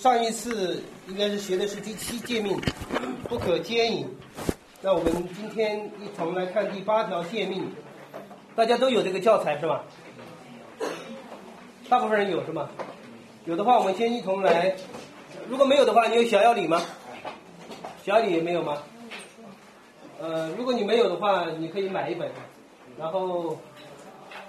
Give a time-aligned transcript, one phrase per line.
[0.00, 2.58] 上一次应该是学的是第七诫命，
[3.28, 4.08] 不可奸淫。
[4.80, 7.70] 那我们今天一同来看第八条诫命，
[8.56, 9.84] 大家都有这个教材是吧？
[11.90, 12.70] 大部分人有是吗？
[13.44, 14.74] 有的话，我们先一同来。
[15.50, 16.80] 如果没有的话，你有小要理吗？
[18.02, 18.78] 小要理也没有吗？
[20.18, 22.26] 呃，如果你没有的话，你可以买一本，
[22.98, 23.60] 然后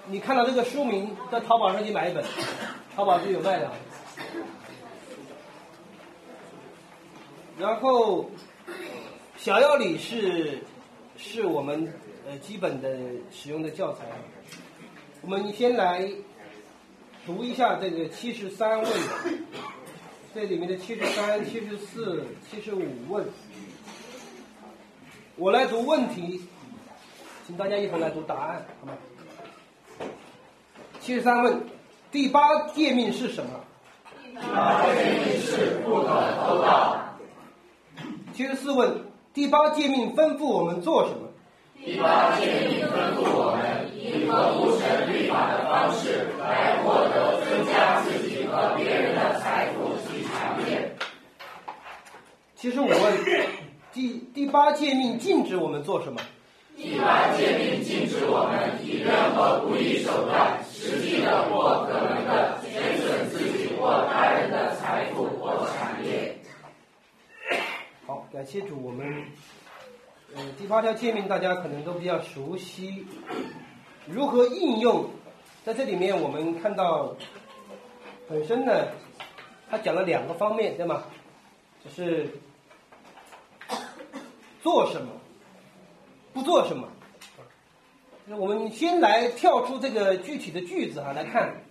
[0.06, 2.24] 你看到这个书名，在淘宝上去买一本，
[2.96, 3.70] 淘宝是有卖的。
[7.62, 8.28] 然后，
[9.36, 10.58] 小要理是
[11.16, 11.94] 是我们
[12.26, 12.90] 呃基本的
[13.30, 14.04] 使用的教材。
[15.20, 16.10] 我们先来
[17.24, 18.92] 读一下这个七十三问，
[20.34, 23.24] 这里面的七十三、七十四、七十五问。
[25.36, 26.42] 我来读问题，
[27.46, 28.92] 请大家一同来读答案，好吗？
[30.98, 31.64] 七十三问，
[32.10, 33.50] 第八诫命是什么？
[34.20, 36.08] 第八诫命是不可
[36.44, 36.98] 偷盗。
[38.34, 38.90] 七十四问，
[39.34, 41.28] 第八诫命吩咐我们做什么？
[41.84, 50.96] 第八诫命吩咐我们以合乎神律法的方式来获得增加自己和别人的财富及强业。
[52.54, 52.96] 七十五问，
[53.92, 56.18] 第第八诫命禁止我们做什么？
[56.74, 66.38] 第八诫命禁止我们以任何不义手段，实际的或可能的减损自己或他人的财富或产业。
[68.04, 69.06] 好，感谢主，我们
[70.34, 73.06] 呃第八条诫命大家可能都比较熟悉，
[74.04, 75.08] 如何应用？
[75.64, 77.14] 在这里面我们看到
[78.28, 78.88] 本身呢，
[79.70, 81.04] 它讲了两个方面，对吗？
[81.84, 82.28] 就是
[84.60, 85.12] 做什么，
[86.32, 86.88] 不做什么。
[88.26, 91.62] 那我们先来跳出这个具体的句子啊，来看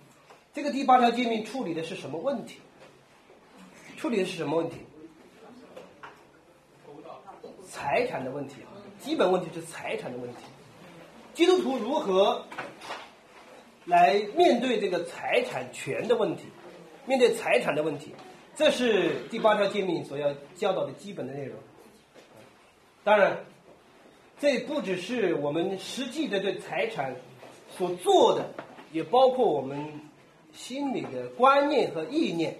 [0.54, 2.60] 这个第八条诫命处理的是什么问题？
[3.98, 4.76] 处理的是什么问题？
[7.72, 8.68] 财产的问题啊，
[9.00, 10.36] 基本问题是财产的问题。
[11.32, 12.44] 基督徒如何
[13.86, 16.42] 来面对这个财产权的问题？
[17.06, 18.14] 面对财产的问题，
[18.54, 21.56] 这是第八条诫命所要教导的基本的内容。
[23.02, 23.38] 当然，
[24.38, 27.16] 这不只是我们实际的对财产
[27.74, 28.50] 所做的，
[28.92, 29.98] 也包括我们
[30.52, 32.58] 心里的观念和意念。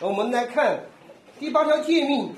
[0.00, 0.84] 我们来看
[1.38, 2.30] 第八条诫命。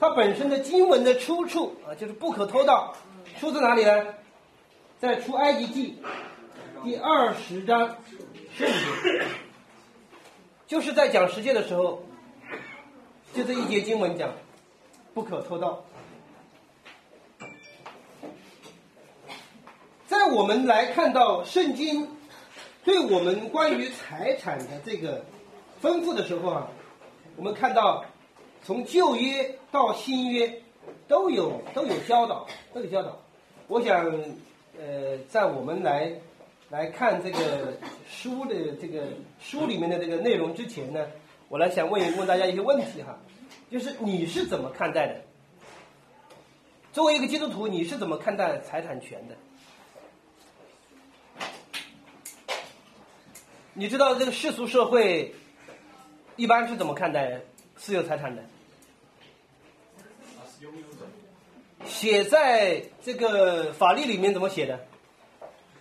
[0.00, 2.94] 它本身的经文的出处啊，就是不可偷盗，
[3.40, 4.14] 出自哪里呢？
[5.00, 6.00] 在出埃及记
[6.84, 7.96] 第二十章
[8.56, 9.20] 圣经，
[10.68, 12.04] 就是在讲十诫的时候，
[13.34, 14.32] 就这一节经文讲
[15.14, 15.84] 不可偷盗。
[20.06, 22.08] 在我们来看到圣经
[22.84, 25.24] 对我们关于财产的这个
[25.82, 26.68] 吩咐的时候啊，
[27.34, 28.04] 我们看到。
[28.68, 30.60] 从旧约到新约，
[31.06, 33.18] 都有都有教导，都有教导。
[33.66, 34.04] 我想，
[34.78, 36.12] 呃，在我们来
[36.68, 37.72] 来看这个
[38.10, 39.04] 书的这个
[39.40, 41.08] 书里面的这个内容之前呢，
[41.48, 43.18] 我来想问一问大家一些问题哈，
[43.70, 45.18] 就是你是怎么看待的？
[46.92, 49.34] 作为一个基督徒，你是怎么看待财产权的？
[53.72, 55.34] 你知道这个世俗社会
[56.36, 57.40] 一般是怎么看待
[57.78, 58.42] 私有财产的？
[61.84, 64.78] 写在这个法律里面怎么写的？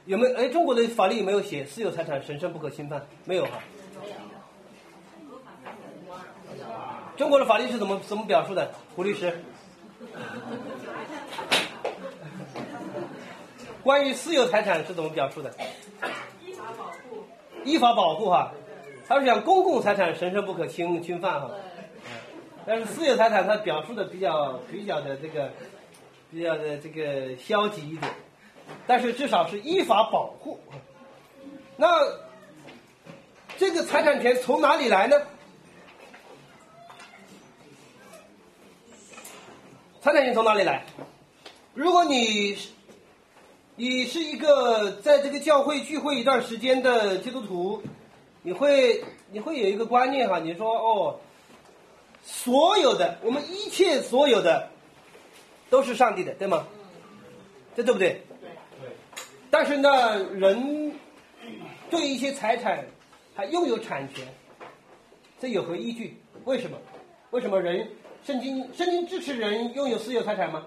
[0.05, 0.35] 有没有？
[0.37, 3.05] 哎，中国的法律有没有写私有财产神圣不可侵犯？
[3.25, 3.59] 没有哈。
[7.17, 8.71] 中国的法律是怎么怎么表述的？
[8.95, 9.43] 胡律师。
[13.83, 15.51] 关于私有财产是怎么表述的？
[16.45, 17.25] 依法保护。
[17.63, 18.51] 依法保护哈，
[19.07, 21.49] 他是讲公共财产神圣不可侵侵犯哈。
[22.67, 25.49] 但是私有财产它表述的比较比较的这个。
[26.29, 28.13] 比较的这个消极一点，
[28.85, 30.59] 但是至少是依法保护。
[31.77, 31.87] 那
[33.57, 35.15] 这个财产权从哪里来呢？
[40.01, 40.83] 财产权从哪里来？
[41.73, 42.57] 如果你
[43.77, 47.81] 你是一个在这个教会聚会一段时间的基督徒，
[48.41, 49.01] 你会
[49.31, 51.17] 你会有一个观念哈，你说哦，
[52.27, 54.69] 所有的我们一切所有的。
[55.69, 56.65] 都是上帝的，对吗？
[57.75, 58.21] 这对不对？
[58.79, 58.89] 对。
[59.51, 60.93] 但是呢，人
[61.89, 62.85] 对一些财产
[63.35, 64.25] 还拥有产权，
[65.37, 66.21] 这有何依据？
[66.45, 66.77] 为什么？
[67.31, 67.85] 为什么人
[68.23, 70.65] 圣经圣经支持人拥有私有财产吗？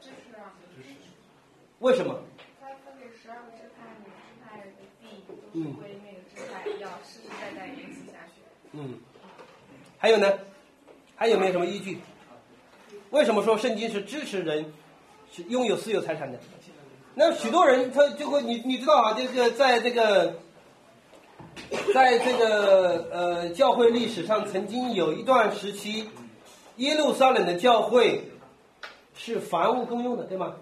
[0.00, 0.54] 支持啊。
[0.76, 0.94] 支持。
[1.80, 2.22] 为什么？
[2.60, 4.66] 他分给十二个支派，每个支派的
[5.00, 8.42] 地都是归那个支派，要世世代代延续下去。
[8.74, 9.00] 嗯。
[9.98, 10.38] 还有呢？
[11.16, 11.98] 还有没有什么依据？
[13.10, 14.72] 为什么说圣经是支持人
[15.32, 16.38] 是拥有私有财产的？
[17.14, 20.34] 那许多人他就会你你知道啊，这个在这个，
[21.94, 26.10] 在这个呃教会历史上，曾经有一段时期，
[26.76, 28.30] 耶路撒冷的教会
[29.14, 30.54] 是房屋公用的，对吗？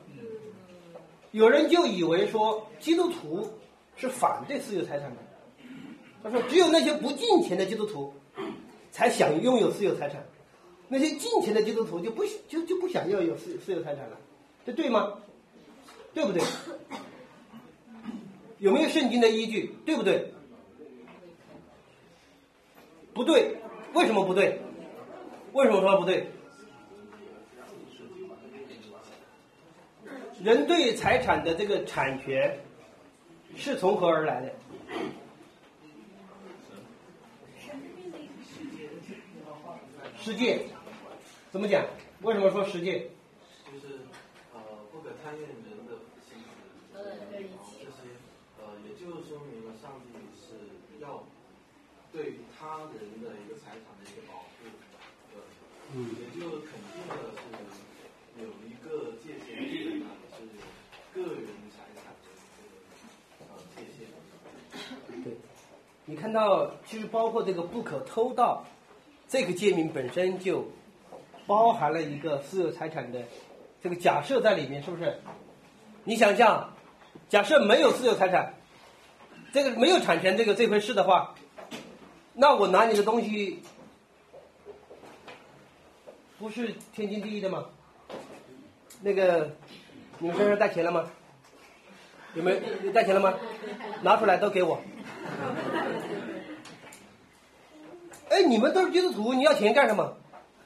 [1.33, 3.51] 有人就以为说基督徒
[3.97, 5.17] 是反对私有财产的，
[6.23, 8.15] 他说只有那些不进钱的基督徒
[8.93, 10.25] 才想拥有私有财产，
[10.95, 14.17] 那些进钱的基督徒就不就就不想要有私私有财产了，
[14.65, 15.19] 这对吗？
[16.15, 16.41] 对不对？
[18.61, 19.75] 有没有圣经的依据？
[19.85, 20.33] 对不对？
[23.13, 23.57] 不对，
[23.93, 24.61] 为什么不对？
[25.53, 26.29] 为什么说不对？
[30.45, 32.57] 人对财产的这个产权
[33.57, 34.53] 是从何而来的？
[40.21, 40.65] 世界
[41.55, 41.87] 怎么讲？
[42.23, 42.91] 为什么说实际？
[43.71, 44.03] 就是
[44.53, 44.59] 呃，
[44.91, 45.95] 不可贪恋人的
[46.27, 46.37] 心
[46.91, 46.99] 思，
[47.79, 48.11] 这些
[48.59, 50.67] 呃，也就是说明了上帝是
[51.01, 51.23] 要
[52.13, 54.67] 对他人的一个财产的一个保护，
[55.33, 55.39] 呃，
[55.95, 60.59] 嗯，也就肯定的是有一个界限在那里，
[61.15, 65.23] 是个人财产的这个呃界限。
[65.23, 65.37] 对，
[66.05, 68.65] 你看到，其实包括这个不可偷盗
[69.29, 70.67] 这个诫命本身就
[71.47, 73.21] 包含了一个私有财产的
[73.83, 75.19] 这个假设在里面，是不是？
[76.05, 76.73] 你想象，
[77.29, 78.55] 假设没有私有财产，
[79.53, 81.35] 这个没有产权这个这回事的话，
[82.33, 83.63] 那我拿你的东西，
[86.39, 87.65] 不是天经地义的吗？
[89.03, 89.51] 那个，
[90.19, 91.05] 你们身上带钱了吗？
[92.35, 92.53] 有没
[92.83, 93.35] 有带钱了吗？
[94.03, 94.81] 拿出来都给我。
[98.31, 100.17] 哎，你们都是基督徒，你要钱干什么？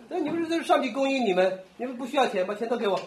[0.09, 2.99] 那你们是这是上帝供应你们，你们不需要钱，把钱都给我。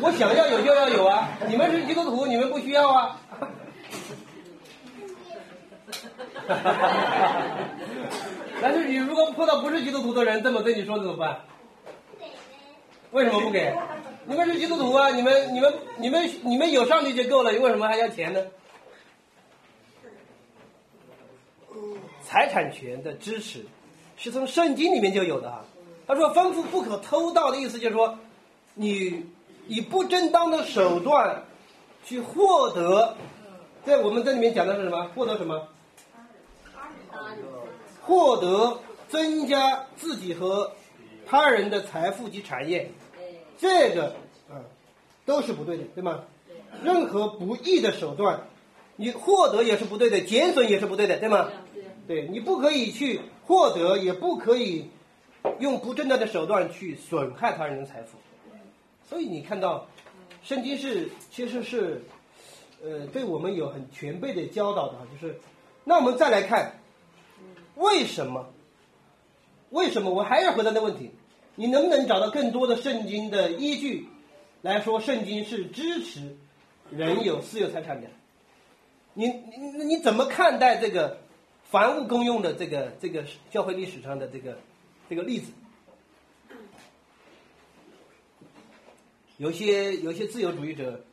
[0.00, 1.28] 我想要有就要有啊！
[1.46, 3.20] 你们是基督徒，你们不需要啊。
[8.62, 11.40] 但是你如果碰到不是基督徒的人这么对你说怎么办？
[13.10, 13.74] 为什么不给？
[14.24, 15.10] 你们是基督徒啊！
[15.10, 18.40] 你们、你们、你们、你们有上帝就够了，你为什么还要钱呢？
[22.30, 23.66] 财产权的支持
[24.16, 25.64] 是从圣经里面就有的啊。
[26.06, 28.16] 他说吩咐不可偷盗的意思就是说，
[28.74, 29.26] 你
[29.66, 31.42] 以不正当的手段
[32.04, 33.16] 去获得，
[33.84, 35.10] 在我们这里面讲的是什么？
[35.12, 35.66] 获得什么？
[38.00, 38.78] 获得
[39.08, 40.70] 增加自己和
[41.26, 42.92] 他人的财富及产业，
[43.58, 44.14] 这个
[44.48, 44.62] 啊
[45.26, 46.20] 都是不对的，对吗？
[46.84, 48.46] 任何不义的手段，
[49.00, 51.50] 你获得也是不对的，减损也是不对的，对吗？
[52.06, 54.90] 对你不可以去获得，也不可以
[55.58, 58.18] 用不正当的手段去损害他人的财富。
[59.08, 59.86] 所以你看到，
[60.42, 62.02] 圣经是其实是
[62.84, 65.34] 呃对我们有很全备的教导的，就是
[65.82, 66.74] 那我们再来看。
[67.76, 68.52] 为什么？
[69.70, 70.10] 为什么？
[70.10, 71.10] 我还要回答那问题：
[71.54, 74.06] 你能不能找到更多的圣经的依据
[74.60, 76.36] 来说，圣经是支持
[76.90, 78.08] 人有私有财产的？
[79.20, 81.18] 你你你怎么看待这个
[81.70, 84.56] 凡物公用的这个这个教会历史上的这个
[85.10, 85.52] 这个例子？
[89.36, 91.04] 有些有些自由主义者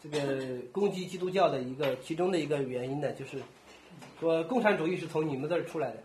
[0.00, 3.42] 这个攻击基督教的一个其中的一个原因呢，就是。
[4.18, 5.96] 说共产主义是从你们这儿出来的，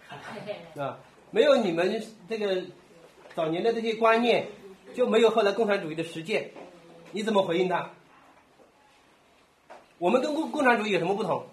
[0.74, 0.98] 是 吧？
[1.32, 2.64] 没有你们这个
[3.36, 4.48] 早年的这些观念，
[4.94, 6.50] 就没有后来共产主义的实践。
[7.12, 7.92] 你怎么回应他？
[9.98, 11.44] 我们跟共共产主义有什么不同？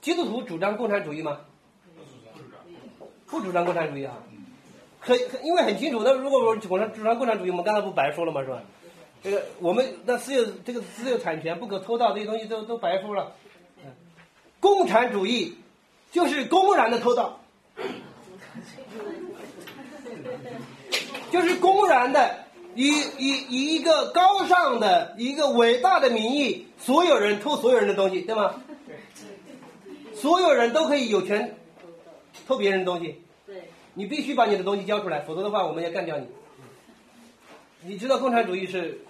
[0.00, 1.40] 基督徒主张共产主义吗？
[3.26, 4.16] 不主张共产主义啊，
[5.00, 6.02] 很很因为很清楚。
[6.02, 8.40] 那如果我主张主张共产主义，我们刚才不白说了吗？
[8.42, 8.62] 是吧？
[9.22, 13.32] 这个我们那私有这个私有产权不可偷盗这些东西都都白说了，
[14.60, 15.58] 共产主义
[16.10, 17.40] 就是公然的偷盗，
[21.30, 22.44] 就是公然的
[22.78, 28.54] 以以以一个高尚的一个伟大的名义，所有人偷所有人的东西，对吗？
[30.14, 31.58] 所有人都可以有权
[32.46, 36.26] 偷别人的东西，对，你必须把你的东西交出来，否则的话我们要干掉你。
[37.80, 39.00] 你知道共产主义是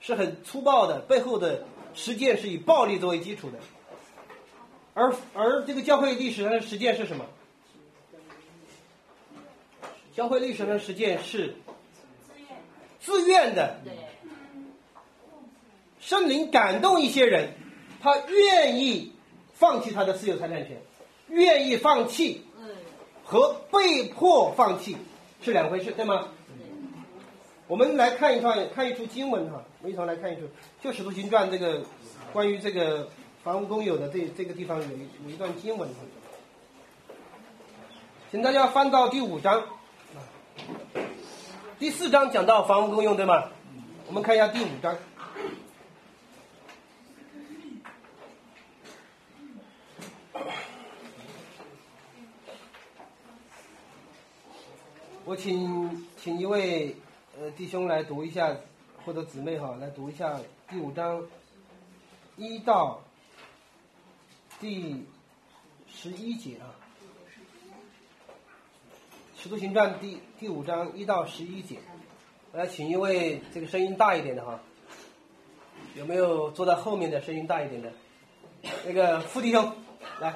[0.00, 3.58] 是很粗暴的，背后的实践是以暴力作为基础的，
[4.94, 7.24] 而而这个教会历史上的实践是什么？
[10.16, 11.54] 教会历史上的实践是
[13.04, 13.92] 自愿的，对，
[16.00, 17.50] 圣灵感动一些人，
[18.00, 19.12] 他愿意
[19.52, 20.80] 放弃他的私有财产权，
[21.28, 22.42] 愿意放弃
[23.22, 24.96] 和被迫放弃
[25.42, 26.28] 是两回事，对吗？
[27.66, 30.42] 我们来看一段，看一处经文哈，我们一同来看一处，
[30.82, 31.82] 就《使徒行传》这个
[32.32, 33.08] 关于这个
[33.42, 35.88] 房屋公有的这这个地方有一有一段经文，
[38.30, 39.62] 请大家翻到第五章，
[41.76, 43.50] 第四章讲到房屋公用，对吗？
[44.06, 44.96] 我们看一下第五章。
[55.24, 56.94] 我请请一位
[57.36, 58.56] 呃弟兄来读一下，
[59.04, 60.38] 或者姊妹哈来读一下
[60.70, 61.26] 第五章
[62.36, 63.02] 一到
[64.60, 65.04] 第
[65.88, 66.70] 十一节啊，
[69.44, 71.76] 《使徒行传》第第五章一到十一节，
[72.50, 74.58] 我来请一位这个声音大一点的哈，
[75.94, 77.92] 有没有坐在后面的声音大一点的？
[78.86, 79.70] 那个副弟兄
[80.18, 80.34] 来。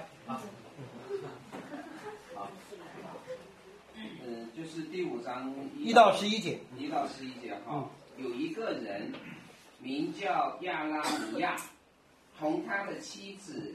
[4.54, 7.88] 就是第五章一到十一节，一到十一节哈。
[8.18, 9.10] 有一个人
[9.78, 11.56] 名叫亚拉尼亚，
[12.38, 13.74] 同他的妻子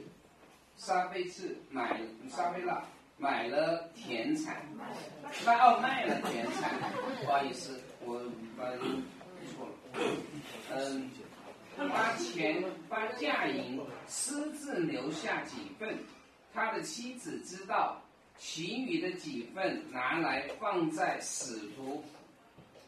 [0.76, 2.84] 沙菲茨买沙菲拉
[3.16, 4.64] 买了田产，
[5.46, 6.72] 卖哦卖了田产，
[7.20, 8.20] 不好意思，我
[8.56, 8.64] 把
[9.54, 9.72] 错了。
[10.74, 11.10] 嗯，
[11.76, 15.98] 把钱把嫁银私自留下几份，
[16.52, 18.00] 他的妻子知道。
[18.36, 22.02] 其余的几份拿来放在使徒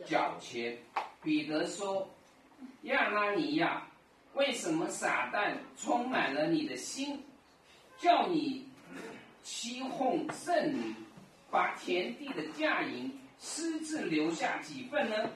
[0.04, 0.76] 脚前。
[1.22, 2.10] 彼得说
[2.82, 3.86] ：“亚拉尼亚，
[4.34, 7.22] 为什么撒旦充满了你的心，
[7.96, 8.66] 叫你
[9.46, 10.92] 欺哄圣女，
[11.52, 15.30] 把田地的价银私自留下几份呢？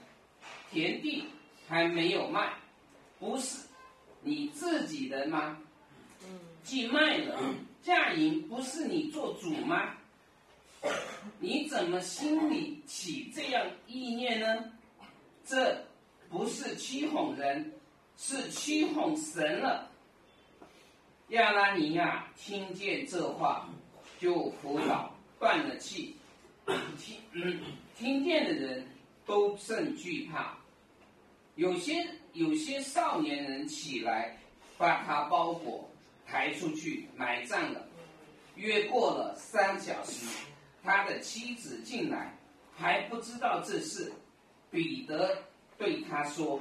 [0.73, 1.27] 田地
[1.69, 2.53] 还没有卖，
[3.21, 3.69] 不是
[4.21, 5.57] 你自己的吗？
[6.65, 9.95] 既卖了，价银不是你做主吗？”
[11.39, 14.73] 你怎么心里起这样意念呢？
[15.45, 15.87] 这
[16.29, 17.73] 不是欺哄人，
[18.17, 19.89] 是欺哄神了。
[21.29, 23.69] 亚拉尼亚听见这话，
[24.21, 26.15] 就伏倒，断了气。
[26.99, 27.17] 听，
[27.97, 28.87] 听见的人
[29.25, 30.59] 都甚惧怕。
[31.55, 34.37] 有些有些少年人起来，
[34.77, 35.89] 把他包裹
[36.27, 37.83] 抬出去埋葬了。
[38.57, 40.27] 约过了三小时。
[40.83, 42.35] 他的妻子进来，
[42.75, 44.11] 还不知道这事。
[44.71, 45.37] 彼得
[45.77, 46.59] 对他说：“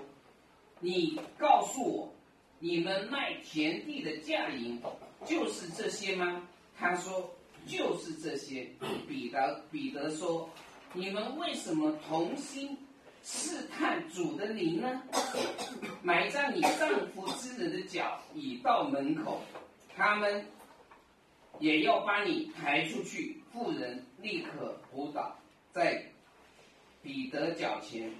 [0.82, 2.14] 你告诉我，
[2.60, 4.82] 你们卖田地的价银
[5.26, 6.46] 就是这些吗？”
[6.78, 7.34] 他说
[7.68, 8.68] ：“就是这些。
[9.08, 10.50] ”彼得彼得说
[10.94, 12.78] ：“你们为什么同心
[13.24, 15.02] 试探主的灵呢？
[16.04, 19.42] 埋葬你丈夫之人的脚已到门口，
[19.96, 20.46] 他们
[21.60, 25.36] 也要把你抬出去。”妇人立刻扑倒
[25.74, 26.06] 在
[27.02, 28.12] 彼得脚前，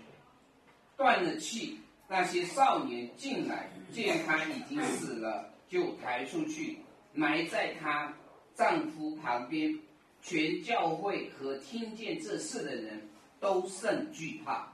[0.98, 1.80] 断了气。
[2.08, 6.80] 那些少年进来，见他已经死了，就抬出去
[7.14, 8.12] 埋在他
[8.60, 9.74] 丈夫旁边。
[10.22, 13.08] 全教会和听见这事的人
[13.40, 14.68] 都甚惧怕。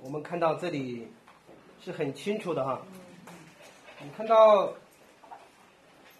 [0.00, 1.08] 我们看到这里
[1.84, 2.80] 是很清楚的哈，
[4.00, 4.72] 你看到。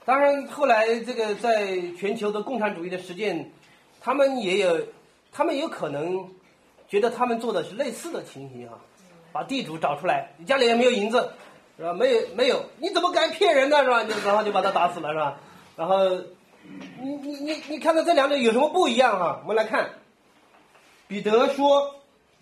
[0.05, 3.53] 当然，后来这个在全球的共产主义的实践，
[4.01, 4.85] 他们也有，
[5.31, 6.29] 他们有可能
[6.89, 8.75] 觉得他们做的是类似的情形啊，
[9.31, 11.31] 把地主找出来，你家里也没有银子，
[11.77, 11.93] 是吧？
[11.93, 13.85] 没有没有，你怎么敢骗人呢？
[13.85, 14.03] 是吧？
[14.03, 15.39] 就然后就把他打死了，是吧？
[15.81, 16.11] 然后，
[17.01, 19.41] 你你你你看到这两者有什么不一样哈？
[19.45, 19.89] 我们来看，
[21.09, 21.95] 彼得说：“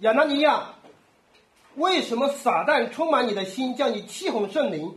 [0.03, 0.75] 亚纳尼亚，
[1.77, 4.93] 为什么撒旦充满你的心，叫你气哄圣灵？”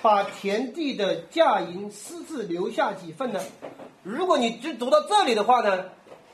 [0.00, 3.40] 把田地的价银私自留下几份呢？
[4.04, 5.86] 如果你只读到这里的话呢，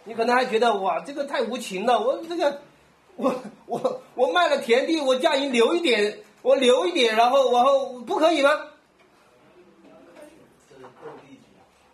[0.04, 1.98] 你可能还觉得哇，这个太无情了。
[1.98, 2.60] 我这个，
[3.16, 8.50] 我我我卖了田地，我价银留一点，我留一点，然后然后不可以吗？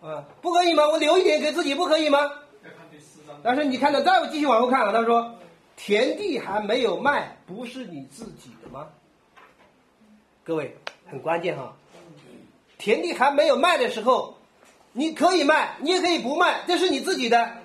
[0.04, 0.86] 啊，不可以吗？
[0.86, 2.30] 我留一点给自己，不可以吗？
[3.42, 5.34] 但是你看到再继续往后看啊，他说，
[5.76, 8.86] 田地还没有卖，不是你自己的吗？
[10.44, 10.76] 各位。
[11.06, 11.76] 很关键哈，
[12.78, 14.36] 田地还没有卖的时候，
[14.92, 17.58] 你可以卖，你也可以不卖，这是你自己的，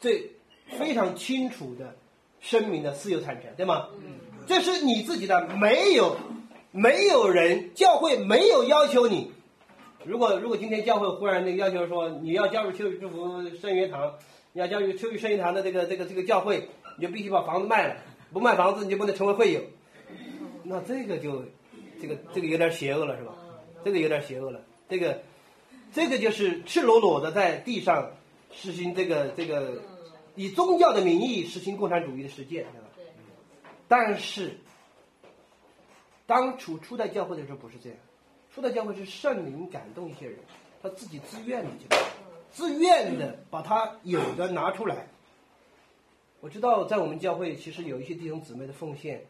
[0.00, 0.30] 这
[0.78, 1.94] 非常清楚的
[2.40, 3.88] 声明的私有产权，对吗？
[4.46, 6.16] 这是你自己的，没有
[6.70, 9.32] 没有人教会没有要求你。
[10.04, 14.14] 如果如果今天教会忽然那个要求说你要加入秋雨祝福圣约堂，
[14.52, 17.96] 你要加入秋雨圣约堂的这个这个这个教会，你就必须把房子卖了，
[18.32, 19.60] 不卖房子你就不能成为会友，
[20.64, 21.44] 那这个就。
[22.00, 23.32] 这个这个有点邪恶了，是吧？
[23.84, 24.60] 这个有点邪恶了。
[24.88, 25.22] 这个，
[25.92, 28.10] 这个就是赤裸裸的在地上
[28.50, 29.80] 实行这个这个，
[30.34, 32.88] 以宗教的名义实行共产主义的实践，对吧？
[33.86, 34.58] 但是，
[36.26, 37.98] 当初初代教会的时候不是这样，
[38.54, 40.38] 说到教会是圣灵感动一些人，
[40.82, 41.96] 他自己自愿的就，
[42.50, 45.06] 自愿的把他有的拿出来。
[46.40, 49.24] 我知道在我们教会，其实有一些弟兄姊妹的奉献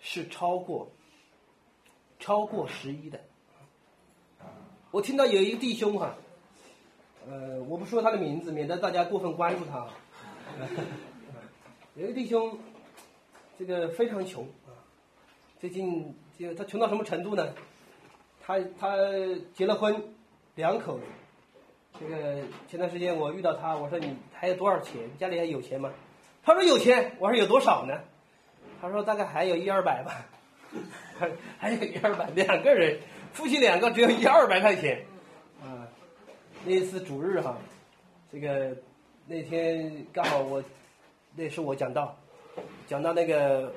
[0.00, 0.90] 是超过
[2.18, 3.20] 超过十一的。
[4.90, 6.14] 我听到有一个弟兄哈，
[7.28, 9.86] 呃，我不说他的名字，免得大家过分关注他。
[11.94, 12.58] 有一个弟兄，
[13.58, 14.72] 这个非常穷啊，
[15.60, 17.52] 最近就他穷到什么程度呢？
[18.46, 18.96] 他他
[19.54, 20.00] 结了婚，
[20.54, 21.04] 两口子。
[21.98, 25.02] 这个前段时间我遇到他，我说你还有多少钱？
[25.18, 25.92] 家里还有钱吗？
[26.44, 27.16] 他说有钱。
[27.18, 27.98] 我说有多少呢？
[28.80, 30.24] 他说大概还有一二百吧，
[31.58, 33.00] 还有一二百，两个人。
[33.32, 35.04] 夫妻两个只有一二百块钱，
[35.60, 35.88] 啊，
[36.64, 37.58] 那次主日哈，
[38.32, 38.74] 这个
[39.26, 40.62] 那天刚好我
[41.34, 42.16] 那是我讲到，
[42.86, 43.74] 讲到那个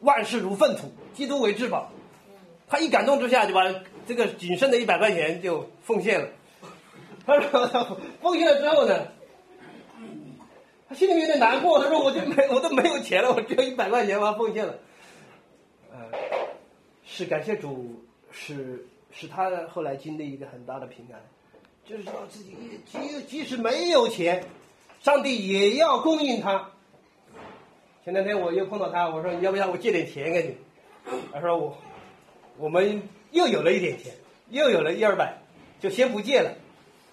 [0.00, 1.90] 万事如粪土，基督为至宝，
[2.68, 3.62] 他一感动之下就把
[4.06, 6.28] 这个仅剩的一百块钱就奉献了。
[7.26, 9.08] 他说奉献了之后呢，
[10.88, 14.74] 他心里面有点难过，他说我就没 我都没有钱了，我只有一百块钱，我奉献了。
[15.92, 15.98] 呃，
[17.04, 18.00] 是感谢主。
[18.36, 21.22] 使使他后来经历一个很大的平安，
[21.84, 22.52] 就是说自己
[22.84, 24.42] 即即使没有钱，
[25.00, 26.68] 上帝也要供应他。
[28.04, 31.12] 前两天我又碰到他，我说你要不要我借点钱给你？
[31.32, 31.78] 他说我
[32.58, 33.00] 我们
[33.34, 34.14] 又有了一点钱，
[34.50, 35.36] 又有了一二百，
[35.80, 36.52] 就先不借了。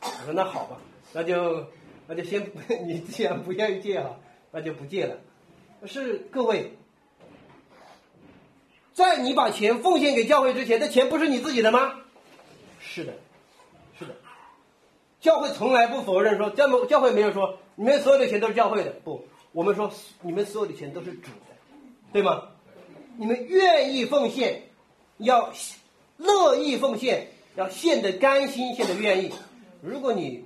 [0.01, 0.77] 我说那好吧，
[1.13, 1.65] 那就
[2.07, 2.49] 那就先
[2.87, 4.15] 你既然不愿意借哈，
[4.51, 5.17] 那就不借了。
[5.85, 6.71] 是各位。
[8.93, 11.95] 在你把钱奉献给教会之前，这钱不是你自己的吗？
[12.79, 13.13] 是的，
[13.97, 14.13] 是的。
[15.21, 21.55] 教会从来不否认说，教教会没有说你们所有的钱都是教会的，不，我们说你们所有的钱都是主的，
[22.13, 22.49] 对吗？
[23.17, 24.61] 你们愿意奉献，
[25.17, 25.51] 要
[26.21, 29.31] 乐意奉献，要献的甘心，献的愿意。
[29.81, 30.45] 如果你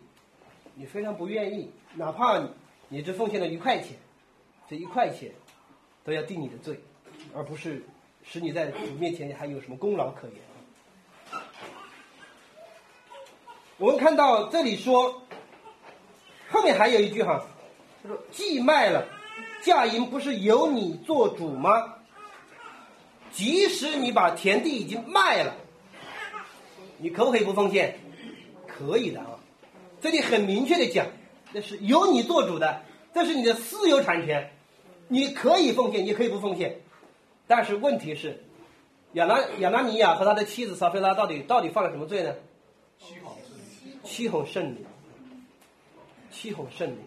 [0.74, 2.42] 你非常不愿意，哪怕
[2.88, 3.98] 你只奉献了一块钱，
[4.70, 5.32] 这一块钱
[6.04, 6.80] 都要定你的罪，
[7.34, 7.84] 而不是。
[8.28, 11.42] 使你在主面前还有什么功劳可言？
[13.78, 15.22] 我们看到这里说，
[16.50, 17.46] 后面还有一句哈，
[18.02, 19.08] 他说：“既卖了，
[19.62, 21.94] 嫁银不是由你做主吗？
[23.32, 25.54] 即使你把田地已经卖了，
[27.06, 28.00] 你可不可以不奉献？
[28.66, 29.38] 可以的啊，
[30.02, 31.06] 这里很明确的讲，
[31.54, 32.82] 那是由你做主的，
[33.14, 34.50] 这是你的私有产权，
[35.08, 36.80] 你可以奉献，你可以不奉献。”
[37.46, 38.44] 但是问题是，
[39.14, 42.34] 亚拿亚拿尼亚和他的妻子撒菲拉到底到底犯了什么罪呢？
[42.98, 44.04] 欺哄圣灵。
[44.04, 44.86] 欺哄圣灵。
[46.32, 46.98] 欺哄圣灵。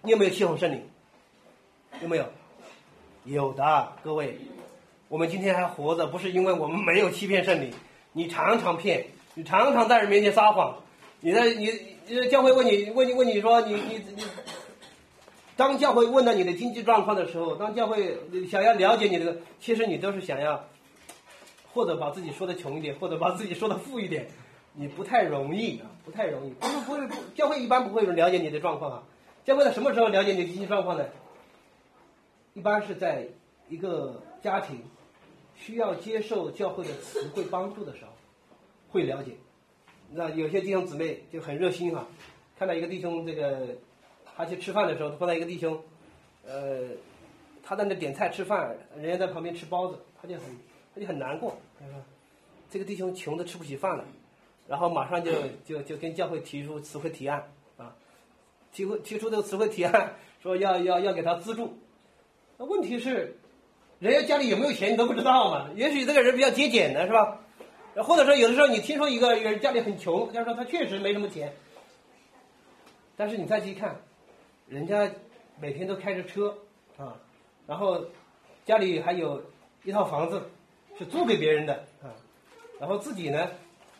[0.00, 0.82] 你有没有欺哄圣灵？
[2.00, 2.24] 有没有？
[3.24, 4.38] 有的，各位，
[5.08, 7.70] 我们今天还活着，不是因为我们没有欺骗圣灵。
[8.12, 10.76] 你常常骗，你常常在人面前撒谎。
[11.20, 11.68] 你在你
[12.30, 14.24] 教会问你问你问你说你你你。
[15.56, 18.16] 当教会问到你的经济状况的时候，当教会
[18.48, 20.64] 想要了解你的，其实你都是想要，
[21.74, 24.28] 或者把自己说的穷一点，或者把自己说的富一点，
[24.74, 26.50] 你不太容易啊，不太容易。
[26.50, 29.02] 不是不会，教会一般不会了解你的状况啊。
[29.44, 31.04] 教会在什么时候了解你的经济状况呢？
[32.54, 33.26] 一般是在
[33.68, 34.80] 一个家庭
[35.58, 38.12] 需要接受教会的词汇帮助的时候，
[38.88, 39.32] 会了解。
[40.10, 42.06] 那有些弟兄姊妹就很热心哈，
[42.58, 43.76] 看到一个弟兄这个。
[44.40, 45.82] 他去吃饭的时候，碰到一个弟兄，
[46.46, 46.90] 呃，
[47.60, 50.44] 他在那点菜吃饭，人家在旁边吃包子，他就很
[50.94, 51.94] 他就很难过，他说
[52.70, 54.04] ：“这个弟兄穷的吃不起饭了。”
[54.68, 55.32] 然后马上就
[55.64, 57.96] 就就跟教会提出词汇提案啊，
[58.70, 61.76] 提出提出这个词汇提案，说要要要给他资助。
[62.58, 63.36] 那问题是，
[63.98, 65.68] 人家家里有没有钱你都不知道嘛？
[65.74, 67.38] 也许这个人比较节俭的是吧？
[67.96, 71.52] 或者说有的时候你听说一个人家里很穷，他说他确实没什么钱，
[73.16, 73.96] 但是你再去看。
[74.68, 75.10] 人家
[75.58, 76.54] 每天都开着车
[76.98, 77.14] 啊，
[77.66, 78.04] 然后
[78.66, 79.42] 家里还有
[79.82, 80.42] 一套房子
[80.98, 82.12] 是租给别人的啊，
[82.78, 83.48] 然后自己呢，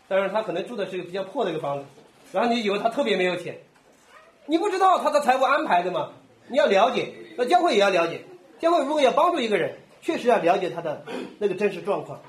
[0.07, 1.87] 当然他可能住的是个比较破的一个房子，
[2.33, 3.57] 然后你以为他特别没有钱，
[4.45, 6.13] 你不知道他的财务安排的嘛？
[6.49, 8.21] 你要了解，那教会也要了解，
[8.59, 11.05] 教会如果要帮助一个人，确实要了解他的
[11.39, 12.21] 那个真实状况，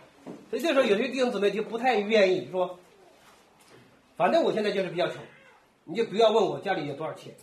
[0.50, 2.78] 所以这时候有些弟兄姊妹就不太愿意说，
[4.18, 5.18] 反正我现在就是比较穷，
[5.86, 7.34] 你就不要问我家里有多少钱。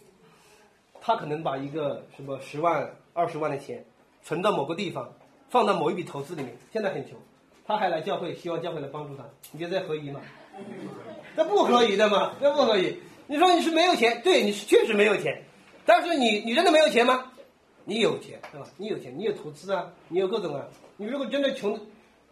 [1.01, 3.85] 他可能把一个什么十万、二十万的钱
[4.25, 5.09] 存到某个地方，
[5.49, 6.53] 放到某一笔投资里面。
[6.73, 7.17] 现在很穷，
[7.65, 10.21] 他还来教会，希望教会来帮助他，你觉得这合宜吗？
[11.37, 12.97] 这不合宜的嘛，这不合宜。
[13.29, 15.41] 你说你是没有钱，对，你是确实没有钱，
[15.85, 17.31] 但是你你真的没有钱吗？
[17.88, 18.66] 你有钱是吧？
[18.77, 20.66] 你有钱，你有投资啊，你有各种啊。
[20.96, 21.79] 你如果真的穷，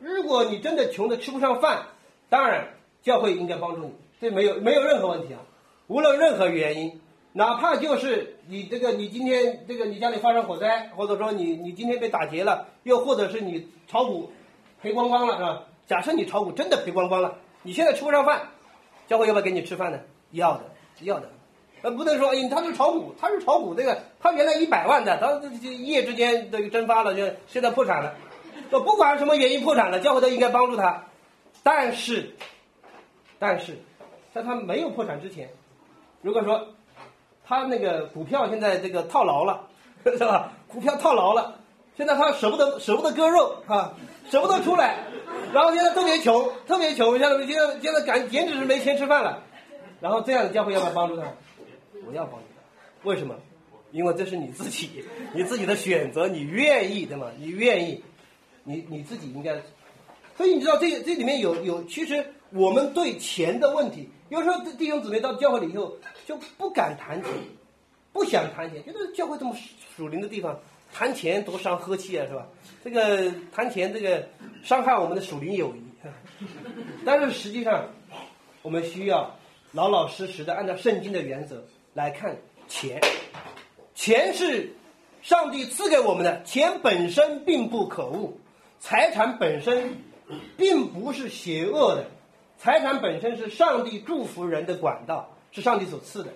[0.01, 1.87] 如果你真的穷的吃不上饭，
[2.29, 5.41] 当然教会应该帮助你，这没有没有任何问题啊。
[5.87, 7.01] 无论任何原因，
[7.33, 14.33] 哪怕就是你这个你今天这个你家里发生火灾，或者说你你今天被打劫了，又或者是你炒股
[14.83, 15.63] 赔光光了是吧？
[15.87, 18.49] 假设你炒股真的赔光光了，你现在吃不上饭，
[19.07, 20.01] 教会要不要给你吃饭呢？
[20.33, 20.65] 要的，
[21.03, 21.31] 要的。
[21.85, 28.15] 呃，不能说，哎，他是炒股，他是炒股，这个他原来一百万的，他一夜之间这个蒸发了，就现在破产了。
[28.71, 31.05] 说不管什么原因破产了，教会都应该帮助他。
[31.63, 32.35] 但是，
[33.39, 33.79] 但是，
[34.35, 35.51] 在他没有破产之前，
[36.23, 36.69] 如果说
[37.47, 39.61] 他那个股票现在这个套牢了，
[40.05, 40.53] 是吧？
[40.67, 41.55] 股票套牢了，
[41.99, 43.93] 现在他舍不得舍不得割肉啊，
[44.31, 45.01] 舍不得出来，
[45.53, 49.43] 然后现在特别穷，特别穷，现在现在现在赶简直是没钱吃饭了。
[50.01, 51.25] 然后这样的教会要不要帮助他？
[52.05, 52.63] 不要帮你的，
[53.03, 53.35] 为什么？
[53.93, 57.31] 因为这是你自己， 你自己的选择，你愿意对吗？
[57.39, 58.03] 你愿意，
[58.65, 59.61] 你你自己应该。
[60.37, 67.31] 所以你知道这这里面有有，其实我们对钱的问题，有时候弟兄姊妹到教会里以后就不敢谈钱，
[68.13, 69.55] 不想谈钱，觉得教会这么
[69.97, 70.59] 属灵的地方，
[70.93, 72.49] 谈钱多伤和气啊，是吧？
[72.83, 74.29] 这个谈钱这个
[74.65, 75.81] 伤害我们的属灵友谊。
[77.07, 77.89] 但是实际上，
[78.63, 79.35] 我们需要
[79.71, 81.65] 老老实实的按照圣经的原则。
[81.95, 83.01] 来看钱，
[83.95, 84.75] 钱是
[85.23, 88.33] 上帝赐给我们的，钱本身并不可恶，
[88.81, 89.97] 财产本身
[90.57, 92.07] 并不是邪恶的，
[92.59, 96.33] 财产本身是上帝祝福人的管道，是上帝所赐的。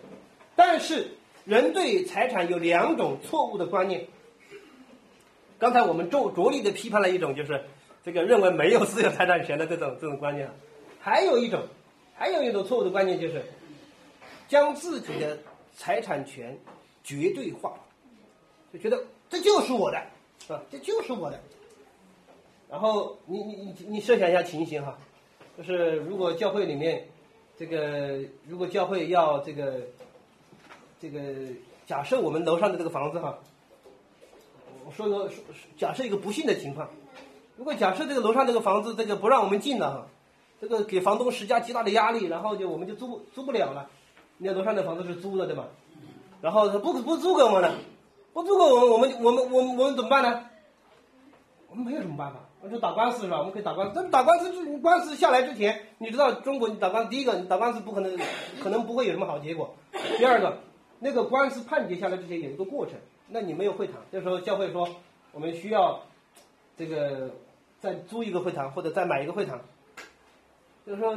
[0.55, 4.07] 但是人对财产有两种错误的观念。
[5.59, 7.65] 刚才我们着着力的批判了一种，就是
[8.05, 10.49] 这个认为没有私有财产权的这种这种观念，
[11.01, 11.63] 还有一种，
[12.15, 13.45] 还有一种错误的观念就是。
[14.49, 15.39] 将自己的
[15.77, 16.59] 财产权
[17.05, 17.75] 绝对化，
[18.73, 20.03] 就觉得这就是我的，
[20.45, 20.63] 是吧？
[20.71, 21.39] 这就是我的。
[22.71, 24.99] 然后你你你你设想一下情形哈，
[25.57, 27.07] 就是如果教会里面
[27.59, 29.81] 这个，如果教会要这个
[31.01, 31.21] 这个，
[31.87, 33.39] 假设我们楼上的这个房子哈，
[34.85, 35.31] 我说个
[35.77, 36.89] 假设一个不幸的情况，
[37.57, 40.07] 如果假设这个楼上这个房子这个不让我们进了哈，
[40.61, 43.89] 这个给房东施加极大的压力，然后就我们就租租不了了。
[44.39, 45.67] 那楼上的房子是租的，对吧？
[46.41, 47.75] 然后他不不租给我们了，
[48.33, 50.45] 不租给我们，我们我们我们我们怎么办呢？
[51.69, 53.39] 我们没有什么办法，我就打官司是吧？
[53.39, 53.93] 我们可以打官司。
[53.97, 58.17] 但打官司，官司下来之前，你知道中国你打官司，第一个你打官司不可能，
[58.63, 59.75] 可能不会有什么好结果。
[60.17, 60.59] 第二个，
[61.01, 62.95] 那个官司判决下来之前有一个过程，
[63.27, 64.89] 那你没有会堂，这时候教会说
[65.33, 66.01] 我们需要
[66.77, 67.33] 这个
[67.81, 69.61] 再租一个会堂或者再买一个会堂，
[70.87, 71.17] 就是说。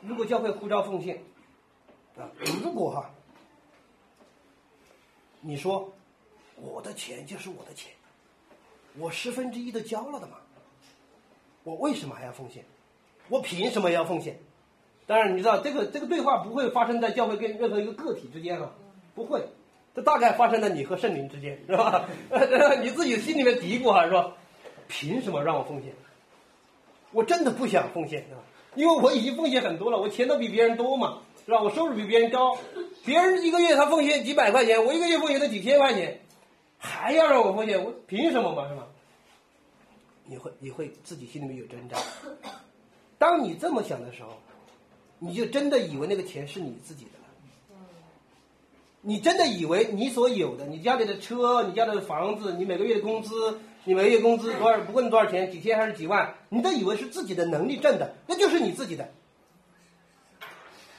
[0.00, 1.22] 如果教会呼召奉献，
[2.16, 2.30] 啊，
[2.62, 3.10] 如果哈，
[5.40, 5.92] 你说
[6.56, 7.92] 我的钱就是我的钱，
[8.98, 10.36] 我十分之一都交了的嘛，
[11.64, 12.64] 我为什么还要奉献？
[13.28, 14.38] 我凭什么要奉献？
[15.06, 18.72] 当然，你知道这个这个对话不会发生在教会跟任何一个个体之间啊，
[19.14, 19.48] 不会，
[19.94, 22.08] 这大概发生在你和圣灵之间，是吧？
[22.82, 24.34] 你自己心里面嘀咕哈，说
[24.86, 25.92] 凭什么让我奉献？
[27.12, 28.40] 我真的不想奉献，是吧？
[28.74, 31.62] 因为我已经奉献很多了，我钱都比别人多嘛，是吧？
[31.62, 32.56] 我收入比别人高，
[33.04, 36.20] 别人一个月他奉献几百块钱，我一个月奉献都几千块钱，
[36.76, 38.86] 还要让我奉献，我凭什么嘛，是吧？
[40.24, 41.96] 你会你会自己心里面有挣扎。
[43.18, 44.28] 当你这么想的时候，
[45.18, 47.24] 你就真的以为那个钱是你自己的了。
[49.00, 53.58] 你真的以为你所有的，你家里的车，你家里的房子，你每个月的工资。
[53.88, 54.78] 你每月工资多少？
[54.84, 56.34] 不问多少钱，几千还是几万？
[56.50, 59.10] 你都以为是自己的能力挣的，那就是你自己的，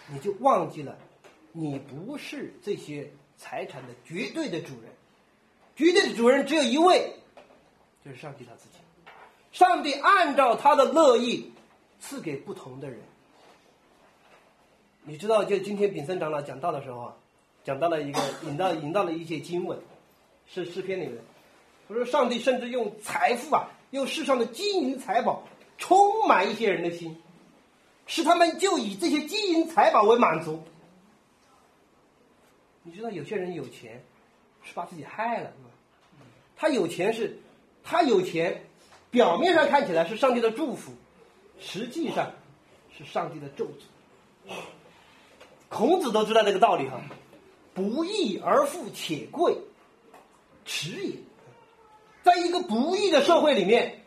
[0.08, 0.98] 你就忘记了，
[1.52, 4.92] 你不是这些财产的绝对的主人，
[5.76, 7.14] 绝对的主人只有一位，
[8.04, 8.80] 就是上帝他自己。
[9.52, 11.54] 上帝按照他的乐意
[12.00, 13.00] 赐给不同的人。
[15.04, 17.16] 你知道，就今天炳森长老讲到的时候啊，
[17.64, 19.78] 讲到了一个引到引到了一些经文，
[20.48, 21.18] 是诗篇里面。
[21.90, 25.44] 我说，上帝甚至用财富啊，用世上的金银财宝
[25.80, 27.20] 充满一些人的心，
[28.06, 30.64] 使他们就以这些金银财宝为满足。
[32.84, 34.04] 你知道，有些人有钱
[34.64, 35.72] 是把自己害了，是吧？
[36.56, 37.36] 他有钱是，
[37.84, 38.64] 他有钱，
[39.10, 40.92] 表面上看起来是上帝的祝福，
[41.60, 42.32] 实际上
[42.96, 44.54] 是上帝的咒诅。
[45.70, 47.02] 孔子都知道这个道理哈，
[47.74, 49.58] 不义而富且贵，
[50.66, 51.16] 耻也。
[52.30, 54.04] 在一个不义的社会里面，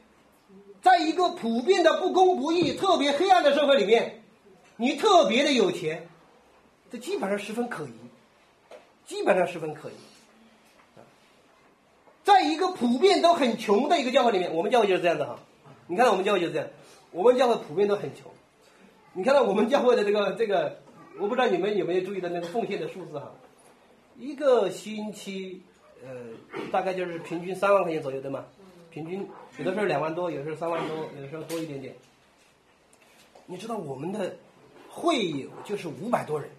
[0.81, 4.23] 在一个普遍的不公不义、特别黑暗的社会里面，
[4.77, 6.07] 你特别的有钱，
[6.89, 7.93] 这基本上十分可疑，
[9.05, 9.95] 基本上十分可疑。
[12.23, 15.41] 在一个普遍都很穷的一个教会里面，我们教会就是这样的哈。
[15.89, 16.69] 你看到我们教会就是这样，
[17.11, 18.31] 我们教会普遍都很穷。
[19.15, 20.81] 你看到我们教会的这个这个，
[21.19, 23.33] 我不知道你们有没有注意到那个奉献的数字哈？
[24.17, 25.65] 一个星期，
[26.05, 28.45] 呃，大概就是平均三万块钱左右，对吗？
[28.91, 29.27] 平均
[29.59, 31.95] 有的时候两万多，有的时候三万多，有的时候多一点点。
[33.47, 34.37] 你知道我们的
[34.89, 36.51] 会友就是五百多人，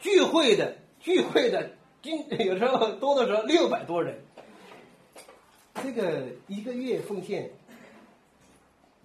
[0.00, 1.70] 聚会的聚会的。
[2.00, 4.20] 今有时候多的时候六百多人，
[5.82, 7.50] 这个一个月奉献，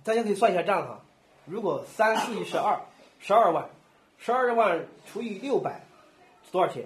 [0.04, 1.02] 大家可以算一下账哈。
[1.46, 2.80] 如果三四一十二，
[3.20, 3.68] 十二万，
[4.20, 5.82] 十二万除以六百，
[6.52, 6.86] 多少钱？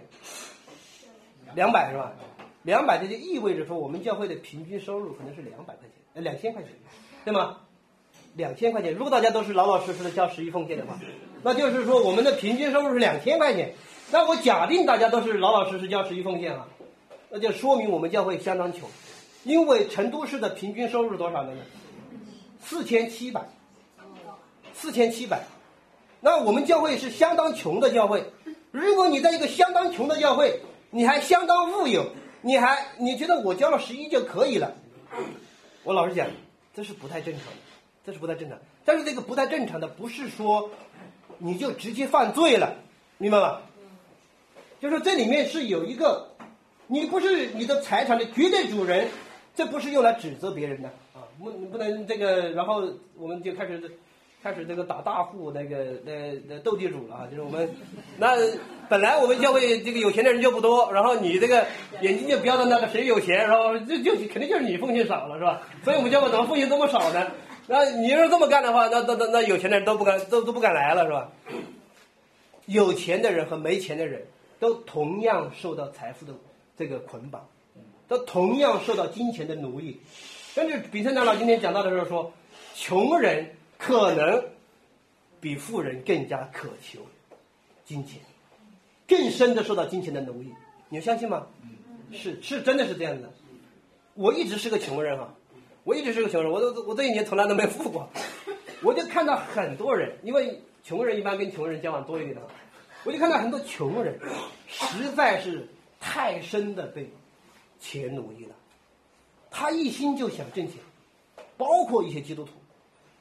[1.57, 2.13] 两百是吧？
[2.61, 6.71] 两百这就意味着说，我们教会的平均收入可能是两百块钱，呃，两千块钱，
[7.25, 7.57] 对吗？
[8.35, 8.93] 两千块钱。
[8.93, 10.99] 如果大家都是老老实实的交十一奉献的话，
[11.41, 13.73] 那就是说我们的平均收入是两千块钱。
[14.11, 16.67] 那我假定大家都是老老实实交十一奉献啊，
[17.31, 18.87] 那就说明我们教会相当穷，
[19.43, 21.51] 因为成都市的平均收入是多少呢？
[22.61, 23.41] 四千七百，
[24.73, 25.41] 四千七百。
[26.21, 28.23] 那我们教会是相当穷的教会。
[28.69, 34.75] 如果你在一个相当穷的教会，你还相当富有，你还你觉得我交了十一就可以了？
[35.83, 36.27] 我老实讲，
[36.73, 37.59] 这是不太正常的，
[38.05, 38.57] 这是不太正常。
[38.85, 40.69] 但是这个不太正常的不是说
[41.37, 42.75] 你就直接犯罪了，
[43.17, 43.61] 明白吗？
[44.79, 46.29] 就是这里面是有一个，
[46.87, 49.09] 你不是你的财产的绝对主人，
[49.55, 53.99] 这不是用来指责别人的啊，不不能这个，然后我们就开始
[54.43, 57.69] 开始这个打大户那个那那斗地主了啊，就是我们
[58.17, 58.35] 那
[58.89, 61.65] 本来我们教会这个有钱的人就不多，然后你这个
[62.01, 65.61] 眼睛就瞄到那个谁有钱，然后就就肯定就是你奉献少了是吧？
[65.83, 67.31] 所以我们教会怎么奉献这么少呢？
[67.67, 71.29] 那你要是这么干的话，那那那那有钱的人都不敢都都不敢来了是吧？
[72.65, 74.25] 有钱的人和没钱的人。
[74.59, 76.33] 都同样受到财富的
[76.75, 77.47] 这个捆绑，
[78.07, 79.99] 都同样受到金钱的奴役。
[80.55, 82.33] 根据比特长老今天讲到的时候说，
[82.73, 84.43] 穷人可能
[85.39, 86.99] 比富人更加渴求
[87.85, 88.21] 金钱，
[89.07, 90.53] 更深的受到金钱的奴役。
[90.89, 91.47] 你们相信吗？
[92.11, 93.31] 是是，真的是这样的。
[94.13, 95.33] 我一直是个穷人哈，
[95.83, 98.09] 我一直是个穷人，我都我这一年从来都没富过。
[98.81, 102.41] 我就看到很多人，因为穷人一般跟穷人交往多一点的。
[103.03, 104.19] 我就看到很多穷人，
[104.67, 105.67] 实在是
[105.99, 107.09] 太深的被
[107.79, 108.55] 钱奴役了。
[109.51, 110.75] 他一心就想挣钱，
[111.57, 112.51] 包括一些基督徒，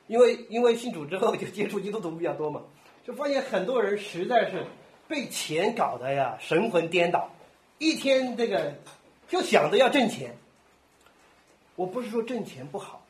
[0.06, 2.62] 因为因为信主之后就接触基督徒比较多嘛，
[3.04, 4.64] 就发现很多人实在是
[5.08, 7.30] 被钱搞得呀神魂颠倒，
[7.78, 8.74] 一天这个
[9.28, 10.36] 就想着要挣钱。
[11.74, 13.04] 我不是说挣钱不好，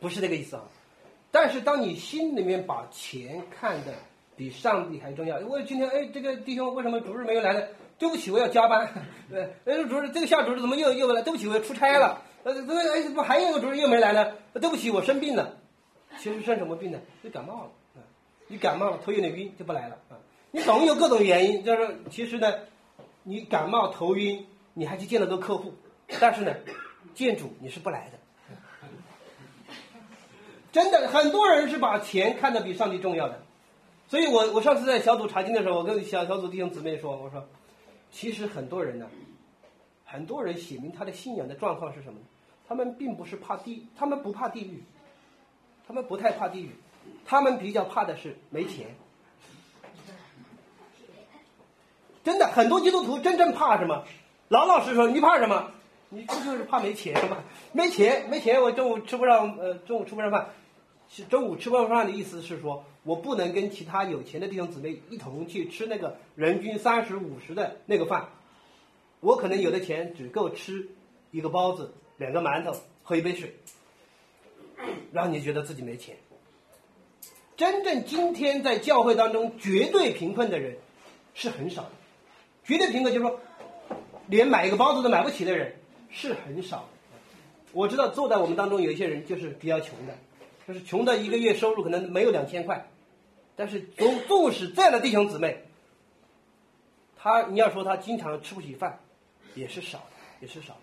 [0.00, 0.62] 不是这个意思啊，
[1.30, 3.92] 但是当你心里面把钱看得。
[4.38, 5.38] 比上帝还重要。
[5.48, 7.62] 我今天哎，这个弟兄为什么主日没有来呢？
[7.98, 8.86] 对不起，我要加班。
[9.30, 11.22] 对， 哎，主日这个下主日怎么又又来？
[11.22, 12.20] 对不起，我要出差了。
[12.42, 14.30] 呃，这个哎，怎么还有个主日又没来呢？
[14.52, 15.56] 对不起，我生病了。
[16.18, 16.98] 其实生什么病呢？
[17.22, 17.70] 就感冒了。
[17.94, 18.02] 啊，
[18.48, 19.96] 你感冒了，头有点晕，就不来了。
[20.08, 20.16] 啊，
[20.50, 21.64] 你总有各种原因。
[21.64, 22.52] 就是其实呢，
[23.22, 25.74] 你感冒头晕，你还去见了个客户，
[26.20, 26.54] 但是呢，
[27.14, 28.18] 见主你是不来的。
[30.72, 33.42] 真的，很多人是把钱看得比上帝重要的。
[34.08, 37.48] 所以我我上次在小组查经的时候，我跟小小组弟兄姊妹说，我说，
[38.10, 39.08] 其实很多人呢，
[40.04, 42.18] 很多人写明他的信仰的状况是什么？
[42.68, 44.82] 他们并不是怕地，他们不怕地狱，
[45.86, 46.70] 他们不太怕地狱，
[47.24, 48.86] 他们比较怕的是没钱。
[52.24, 54.04] 真的，很多基督徒真正怕什么？
[54.48, 55.70] 老老实实说，你怕什么？
[56.08, 57.38] 你不就是怕没钱吗？
[57.72, 60.48] 没钱，没钱，我中午吃不上，呃，中午吃不上饭。
[61.08, 62.84] 是中午吃不上饭的意思是说。
[63.04, 68.30] 我不能跟其他有钱的弟兄姊妹一同去吃那个人均三十五十的那个饭，
[69.20, 70.88] 我可能有的钱只够吃
[71.30, 73.54] 一个包子、两个馒头、喝一杯水，
[75.12, 76.16] 让你觉得自己没钱。
[77.56, 80.76] 真正今天在教会当中绝对贫困的人
[81.34, 81.90] 是很少的，
[82.64, 83.40] 绝对贫困就是说
[84.26, 85.74] 连买一个包子都买不起的人
[86.10, 86.88] 是很少的。
[87.72, 90.14] 我知道坐在我们当中有一些人就是比较穷的，
[90.68, 92.88] 就是穷的一个月收入可能没有两千块。
[93.54, 95.62] 但是纵纵使这样的弟兄姊妹，
[97.16, 99.00] 他你要说他经常吃不起饭，
[99.54, 100.04] 也是少的，
[100.42, 100.80] 也是少的。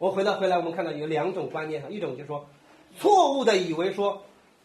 [0.00, 2.48] 我回到回来，我们看到有两种观念哈，一种就是说，
[2.98, 4.22] 错误的以为说，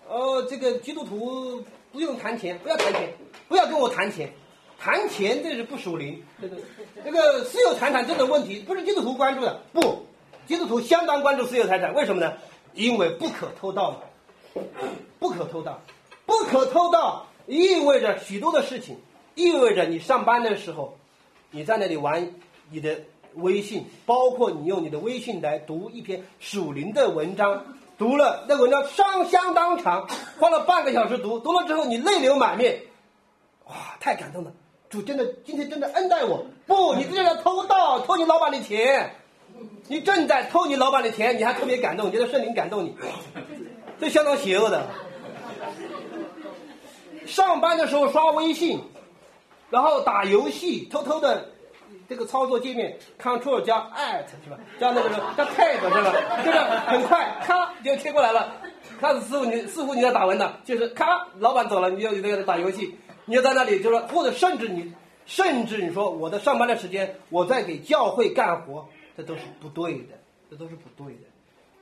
[0.07, 3.13] 呃，这个基督徒不用谈钱，不要谈钱，
[3.49, 4.31] 不要跟我谈钱，
[4.79, 6.55] 谈钱这是不属灵，这个
[7.03, 10.05] 这个私有财产这种问题不是基督徒关注的，不，
[10.47, 12.31] 基督徒相当关注私有财产，为什么呢？
[12.73, 14.61] 因为不可偷盗嘛，
[15.19, 15.81] 不可偷盗，
[16.25, 18.97] 不可偷盗意味着许多的事情，
[19.33, 20.97] 意味着你上班的时候，
[21.51, 22.31] 你在那里玩
[22.69, 23.01] 你的
[23.35, 27.63] 微信，包括你用你的微信来读一篇属灵的文章，
[27.97, 30.07] 读了那文章相相当长，
[30.39, 32.79] 花了半个小时读，读了之后你泪流满面，
[33.65, 34.51] 哇，太感动了。
[34.89, 39.13] 主真的今天真的恩待我，不，你这在偷盗，偷你老板的钱，
[39.87, 42.95] 你正在偷你老板的钱，你还特别感动，觉得圣灵感动你，
[43.99, 44.87] 这相当邪恶的。
[47.25, 48.79] 上班的时候刷微信，
[49.71, 51.49] 然后打游戏，偷偷的，
[52.07, 54.57] 这个操作界面 Ctrl 加 Alt 是吧？
[54.79, 56.13] 加那个什么加 Tab 是吧？
[56.43, 58.53] 就是很快，咔就贴过来了。
[58.99, 62.97] 开始师傅你师傅你在打文的，就是咔，老板走了，你就在那打游戏。
[63.27, 64.93] 你就在那里，就说或者甚至你，
[65.25, 68.87] 甚至你说我的上班的时间我在给教会干活，
[69.17, 70.13] 这都是不对的，
[70.51, 71.21] 这都是不对的，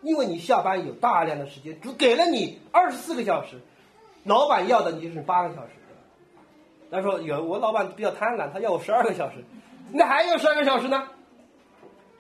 [0.02, 3.60] 因为你下班有大量的时间，主给了你二十四个小时，
[4.24, 5.72] 老板要的你就是八个小时。
[6.90, 9.44] 他说有我老板比较贪婪，他要我十二个小时，
[9.96, 11.08] 那还有十二个小时呢？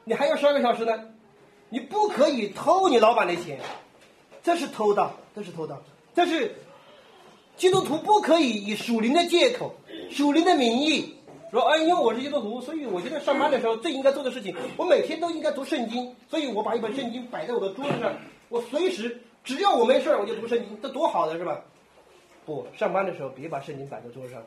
[0.03, 0.93] 你还有十二个小时呢？
[1.69, 3.59] 你不可以偷你老板的钱，
[4.43, 5.81] 这是偷盗，这是偷盗，
[6.13, 6.53] 这是。
[7.55, 9.75] 基督徒不可以以属灵的借口、
[10.09, 11.15] 属灵的名义
[11.51, 18.11] 说：“哎，因为我是基督徒，所以我觉得上班的时候最应该做的事情，我每天都应该读圣经，所以我把一本圣经摆在我的桌子上，
[18.49, 21.61] 我随时只要我没事我就读圣经，这多好的是吧？”
[22.45, 24.41] 不，上班的时候别把圣经摆在桌子上，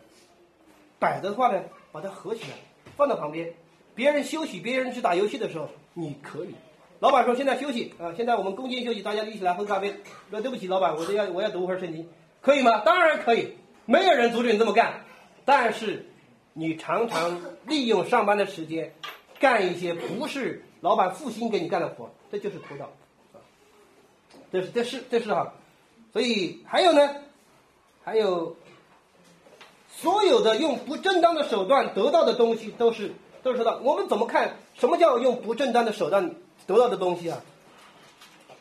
[0.98, 1.62] 摆的话呢，
[1.92, 2.56] 把它合起来
[2.96, 3.52] 放到旁边。
[3.94, 6.54] 别人休息，别人去打游戏的时候，你可以。
[6.98, 9.94] 老板说：“现在休息啊，现在我们攻坚休息，大家一起来喝咖啡。”
[10.30, 12.08] 说：“对不起，老板，我这要我要读会儿圣经。”
[12.40, 12.80] 可以吗？
[12.84, 13.54] 当然可以，
[13.84, 15.04] 没有人阻止你这么干。
[15.44, 16.06] 但是，
[16.52, 18.94] 你常常利用上班的时间，
[19.38, 22.86] 干一些不是老板付薪给你干的活，这就是偷盗，
[23.34, 23.36] 啊，
[24.50, 25.52] 这是这是这是哈。
[26.12, 27.14] 所以还有呢，
[28.02, 28.56] 还有
[29.96, 33.78] 所有的用不正当的手段得到的东西，都是都是偷盗。
[33.78, 34.56] 我们怎么看？
[34.74, 36.34] 什么叫用不正当的手段
[36.66, 37.42] 得到的东西啊？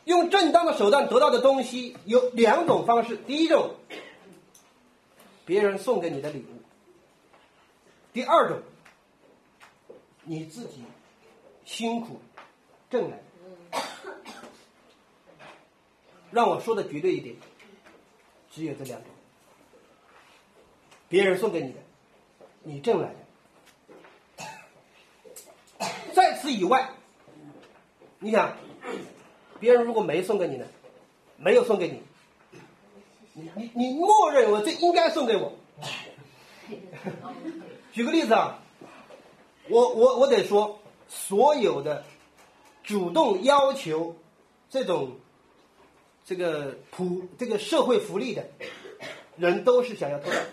[0.04, 3.74] 用正当的手段得到的东西有两种方式：第一种，
[5.44, 6.62] 别人送给你的礼物；
[8.14, 8.58] 第二种，
[10.22, 10.84] 你自己
[11.64, 12.20] 辛苦
[12.88, 13.20] 挣来。
[16.30, 17.36] 让我说的绝对一点，
[18.50, 19.10] 只有这两种：
[21.08, 21.78] 别人送给你的，
[22.62, 23.14] 你挣来
[24.38, 24.46] 的。
[26.14, 26.90] 在此以外，
[28.18, 28.56] 你想。
[29.58, 30.66] 别人如果没送给你呢，
[31.38, 32.02] 没有送给你，
[33.32, 35.50] 你你你默认为这应该送给我。
[37.90, 38.58] 举个例子啊，
[39.70, 42.04] 我我我得说，所有的
[42.82, 44.14] 主动要求
[44.68, 45.16] 这种
[46.22, 48.46] 这个普这个社会福利的
[49.38, 50.46] 人，都是想要偷懒。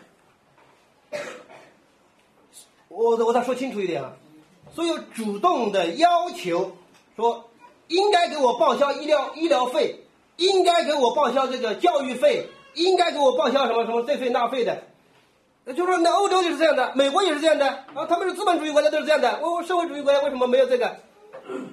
[2.90, 4.14] 我我再说清楚一点啊，
[4.74, 6.72] 所有主动的要求
[7.16, 7.50] 说。
[7.90, 10.00] 应该给我报销医疗医疗费，
[10.38, 14.82] 应该给我报销这个教育费，应该给我报销什么什么这费那费的，
[15.76, 20.96] 就说那欧洲就是这样的，美国也是这样的啊，他们是资本主义国家都是这样的，我我社会主义国家为什么没有这个？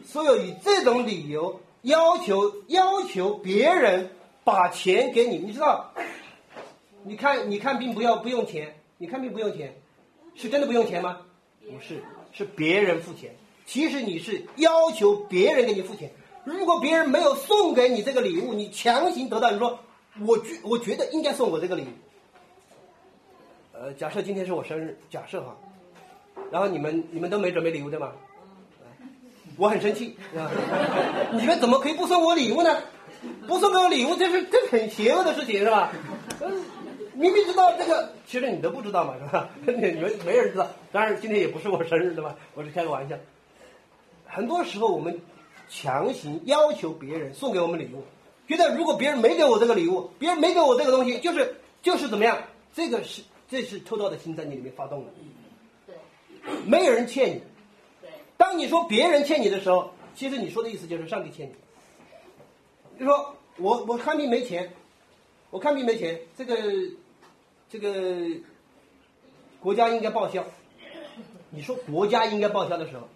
[0.04, 4.10] 所有以这种理由要求要求别人
[4.42, 5.92] 把钱给你，你知道？
[7.04, 9.74] 你看你看病不要不用钱，你看病不用钱，
[10.34, 11.22] 是真的不用钱吗？
[11.64, 13.34] 不是，是别人付钱。
[13.64, 16.10] 其实你是要求别人给你付钱，
[16.44, 19.78] 如果别人没有送给你这个礼物，你强行得到，你说
[20.26, 21.86] 我觉我觉得应该送我这个礼物。
[23.72, 25.56] 呃，假设今天是我生日，假设哈，
[26.50, 28.12] 然后你们你们都没准备礼物对吗？
[29.56, 30.14] 我很生气，
[31.32, 32.76] 你们怎么可以不送我礼物呢？
[33.46, 35.90] 不送给我礼物，这是这很邪恶的事情是吧？
[37.20, 39.50] 明明知道这个，其实你都不知道嘛是吧？
[39.66, 42.34] 你们没人知道，当然今天也不是我生日对吧？
[42.54, 43.16] 我是开个玩笑。
[44.24, 45.20] 很多时候，我们
[45.68, 48.02] 强行要求别人送给我们礼物，
[48.48, 52.42] 觉得如果别人没给我这个礼物，别人没给我这个东西，就是就是怎么样？
[52.72, 55.10] 这个是这是偷盗的心在你里面发动了。
[55.86, 55.94] 对，
[56.64, 57.42] 没有人欠你。
[58.00, 61.54] 对，当你说别人欠你的时候，其实你说的意思就是上帝欠你。
[62.98, 64.72] 就说我我看病没钱，
[65.50, 66.54] 我看病没钱，这个
[67.70, 68.38] 这个
[69.60, 70.44] 国家应该报销。
[71.48, 73.08] 你说国家应该报销的时候。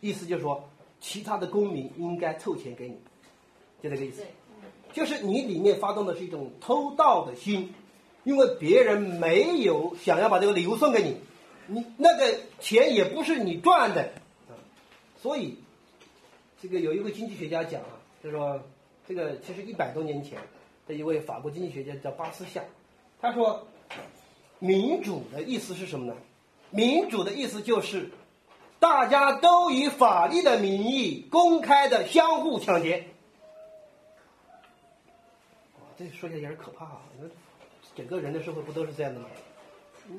[0.00, 2.94] 意思就是说，其他的公民应该凑钱给你，
[3.82, 4.22] 就这个意思。
[4.92, 7.74] 就是你里面发动的是一种偷盗的心，
[8.22, 11.16] 因为别人没有想要把这个礼物送给你，
[11.66, 14.12] 你那个钱也不是你赚的，
[15.20, 15.56] 所以
[16.62, 18.62] 这个有一位经济学家讲啊，就说
[19.08, 20.38] 这个其实一百多年前
[20.86, 22.62] 的一位法国经济学家叫巴斯夏，
[23.20, 23.66] 他说
[24.58, 26.14] 民主的意思是什么呢？
[26.70, 28.10] 民主的意思就是
[28.78, 33.06] 大家都以法律的名义公开的相互抢劫。
[35.96, 37.02] 这说起来有点可怕啊！
[37.20, 37.26] 那
[37.96, 39.26] 整个人的社会不都是这样的吗？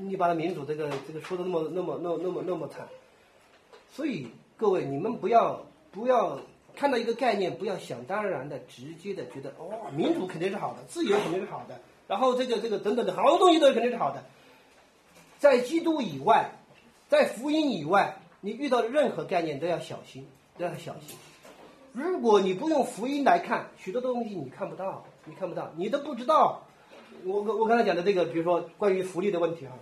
[0.02, 2.88] 你把民主这个这个说的那么那么那么那么那么惨，
[3.90, 4.28] 所以
[4.58, 6.38] 各位你们不要不要
[6.76, 11.80] 看到一个概念，不要想当然的直接的觉得哦，民主肯定是好的，自由肯定是好的，
[12.10, 14.24] 然后这个这个等等的好多东西都肯定是好的。
[15.38, 16.50] 在基督以外，
[17.08, 21.16] 在福音以外，你遇到的任何概念都要小心，都要小心。
[21.94, 26.64] 如果你不用福音来看，许多东西你看不到，你看不到，你都不知道。
[27.26, 29.74] 我我刚才讲的这个，比如说关于福利的问题哈，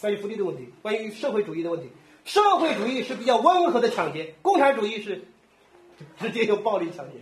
[0.00, 1.88] 关于福利的问题，关于社会主义的问题，
[2.24, 5.24] 社会主义是比较温和的抢劫，共产主义是
[6.20, 7.14] 直接用暴力抢劫。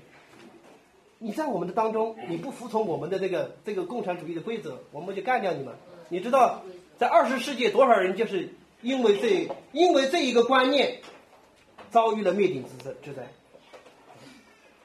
[1.22, 5.74] 你在我们的当中，你不服从我们的这个这个共产主义的规则，我们就干掉你们。
[6.08, 6.62] 你知道，
[6.98, 8.48] 在二十世纪多少人就是
[8.80, 10.98] 因为这因为这一个观念，
[11.90, 13.28] 遭遇了灭顶之灾之灾。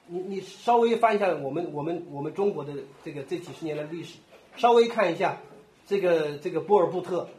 [0.07, 2.73] 你你稍微翻一下我们我们我们中国的
[3.05, 4.17] 这个这几十年的历史，
[4.57, 5.41] 稍微看一下
[5.87, 7.29] 这个这个波尔布特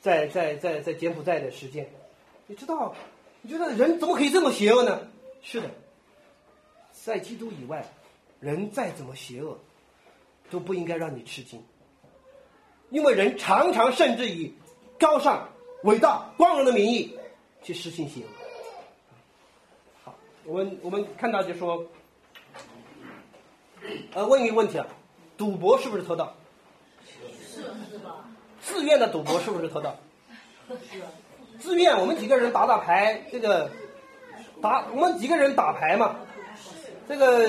[0.00, 1.88] 在在在在柬埔寨的实践，
[2.46, 2.94] 你知道，
[3.40, 5.00] 你觉得人怎么可以这么邪恶呢？
[5.42, 5.70] 是的，
[6.92, 7.84] 在基督以外，
[8.44, 9.58] 人再怎么邪恶，
[10.50, 11.62] 都不应该让你吃惊，
[12.90, 14.54] 因为人常常甚至以
[15.00, 15.48] 高尚、
[15.84, 17.18] 伟大、光荣的名义
[17.62, 18.28] 去实行邪恶。
[20.04, 20.14] 好，
[20.44, 21.84] 我们我们看到就说。
[24.14, 24.86] 呃，问一个问题啊，
[25.36, 26.34] 赌博是不是偷盗？
[27.04, 28.24] 是是吧？
[28.58, 29.94] 自愿的赌博是不是偷盗？
[31.58, 33.70] 自愿，我们几个人打打牌，这个
[34.62, 36.16] 打我们几个人打牌嘛，
[37.08, 37.48] 这个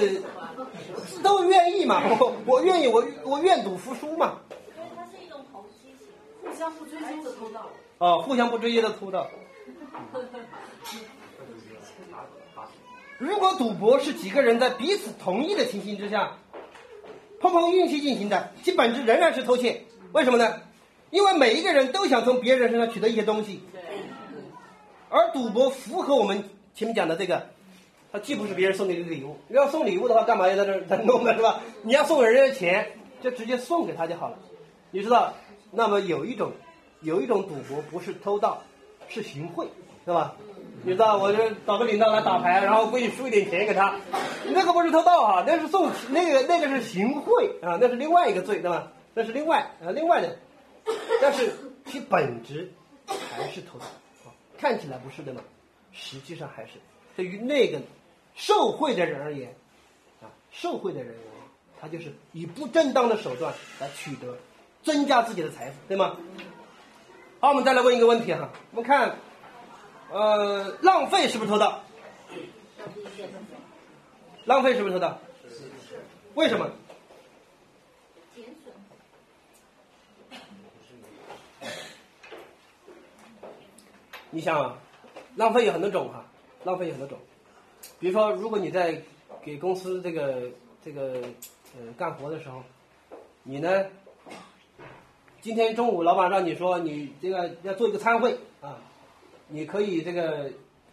[1.23, 4.39] 都愿意嘛， 我我愿意，我我愿赌服输嘛。
[4.77, 6.07] 因为它是一种投机性，
[6.43, 7.69] 互相不追究的偷盗。
[7.97, 9.27] 哦，互相不追究的偷盗。
[13.17, 16.37] 如果赌博是几个人在彼此同意的情形之下，
[17.39, 19.85] 碰碰运气进行的，其本质仍然是偷窃。
[20.11, 20.61] 为什么呢？
[21.11, 23.61] 因为每一个人都想从别人身上取得一些东西，
[25.09, 26.43] 而赌博符合我们
[26.73, 27.47] 前面讲的这个，
[28.15, 31.35] 它既不是别人送给你的礼物，要送礼物的话，干嘛要在这儿在弄呢？
[31.35, 31.59] 是吧？
[31.81, 32.87] 你要送给人家钱，
[33.19, 34.39] 就直接送给他就好了。
[34.91, 35.33] 你知道，
[35.69, 36.53] 那么有一种
[37.01, 38.63] 有一种赌博不是偷盗，
[39.09, 39.67] 是行贿，
[40.05, 40.33] 是吧？
[40.83, 43.99] 你知道，我就找个领导来打牌，然后故意输一点钱给他，
[44.45, 48.93] 那个不是偷盗哈，那是送，那个那个是行贿啊，那是另外一个罪，对吧？
[49.13, 50.37] 那是另外啊，另外的，
[51.21, 51.51] 但是
[51.87, 52.71] 其本质
[53.07, 53.85] 还是偷盗，
[54.57, 55.41] 看起来不是的嘛，
[55.91, 56.79] 实际上还是
[57.17, 57.79] 对于那个
[58.35, 59.55] 受贿的人而言，
[60.21, 61.23] 啊，受贿的人而言，
[61.81, 64.37] 他就是以不正当的手段来取得，
[64.83, 66.17] 增加自己的财富，对吗？
[67.39, 69.15] 好，我们再来问一个问题哈，我们看。
[70.11, 71.81] 呃，浪费是不是偷盗？
[74.45, 75.19] 浪费是不是偷盗？
[75.49, 75.71] 是
[76.35, 76.69] 为什么？
[84.29, 84.77] 你想啊，
[85.35, 86.23] 浪费有很多种哈，
[86.63, 87.17] 浪费有很多种。
[87.99, 89.01] 比如说，如果你在
[89.43, 90.49] 给公司这个
[90.83, 91.21] 这个
[91.75, 92.61] 呃干活的时候，
[93.43, 93.85] 你呢，
[95.41, 98.77] 今天中午老板让你说你这个要做一个参会啊。
[99.47, 100.49] 你可以这个，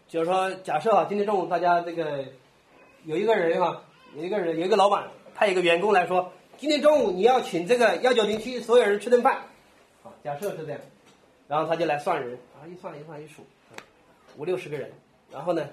[0.07, 2.23] 就是说，假设啊，今天中午大家这个
[3.05, 3.83] 有一个人啊，
[4.15, 9.37] 有一个人有一个老板派一个员工来说，今天中午你要请这个幺九零七所有人吃顿饭，
[10.03, 10.81] 啊，假设是这样，
[11.49, 13.43] 然后他就来算人啊，一算一算一数，
[14.37, 14.93] 五六十个人，
[15.33, 15.67] 然后呢，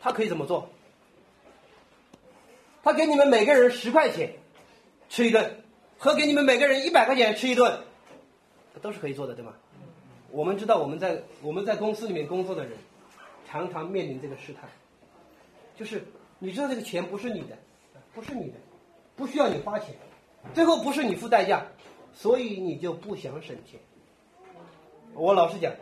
[0.00, 0.68] 他可以怎么做？
[2.82, 4.32] 他给你们每个人十块钱
[5.08, 5.62] 吃一顿，
[5.98, 7.80] 和给你们每个人一百块钱吃一顿，
[8.80, 9.52] 都是可以做的，对吗？
[10.30, 12.72] 我们知道，我们在我们在公司里面工作的人，
[13.46, 14.70] 常常面临这个试探，
[15.76, 16.02] 就是
[16.38, 17.56] 你知道这个钱不是你的，
[18.14, 18.54] 不是你的，
[19.16, 19.94] 不需要你花钱，
[20.54, 21.66] 最后不是你付代价，
[22.14, 23.80] 所以你就不想省钱。
[25.14, 25.72] 我老实讲，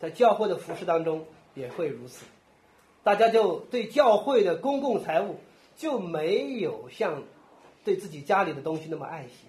[0.00, 2.24] 在教会的服饰当中也会如此，
[3.04, 5.38] 大家就对教会的公共财物
[5.76, 7.22] 就没有像
[7.84, 9.46] 对自己家里的东西那么爱惜。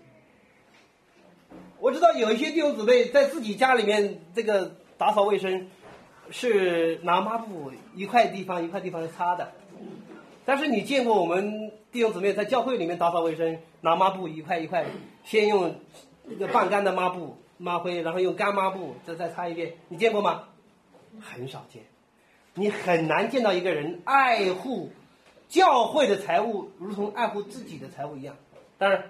[1.80, 5.70] 我知道有一些弟兄姊妹在自己家里面这个打扫卫生，
[6.30, 9.53] 是拿抹布一块地方一块地方擦的，
[10.45, 14.86] 但是你见过我们弟兄姊妹在教会里面打扫卫生拿抹布一块一块，
[15.24, 15.76] 先用
[16.28, 20.49] 一个半干的抹布抹灰，然后用干抹布再再擦一遍，你见过吗？
[21.22, 21.84] 很少见。
[22.58, 24.89] 你很难见到一个人爱护
[25.49, 28.36] 教会的财物，如同爱护自己的财物一样。
[28.78, 29.10] 当然，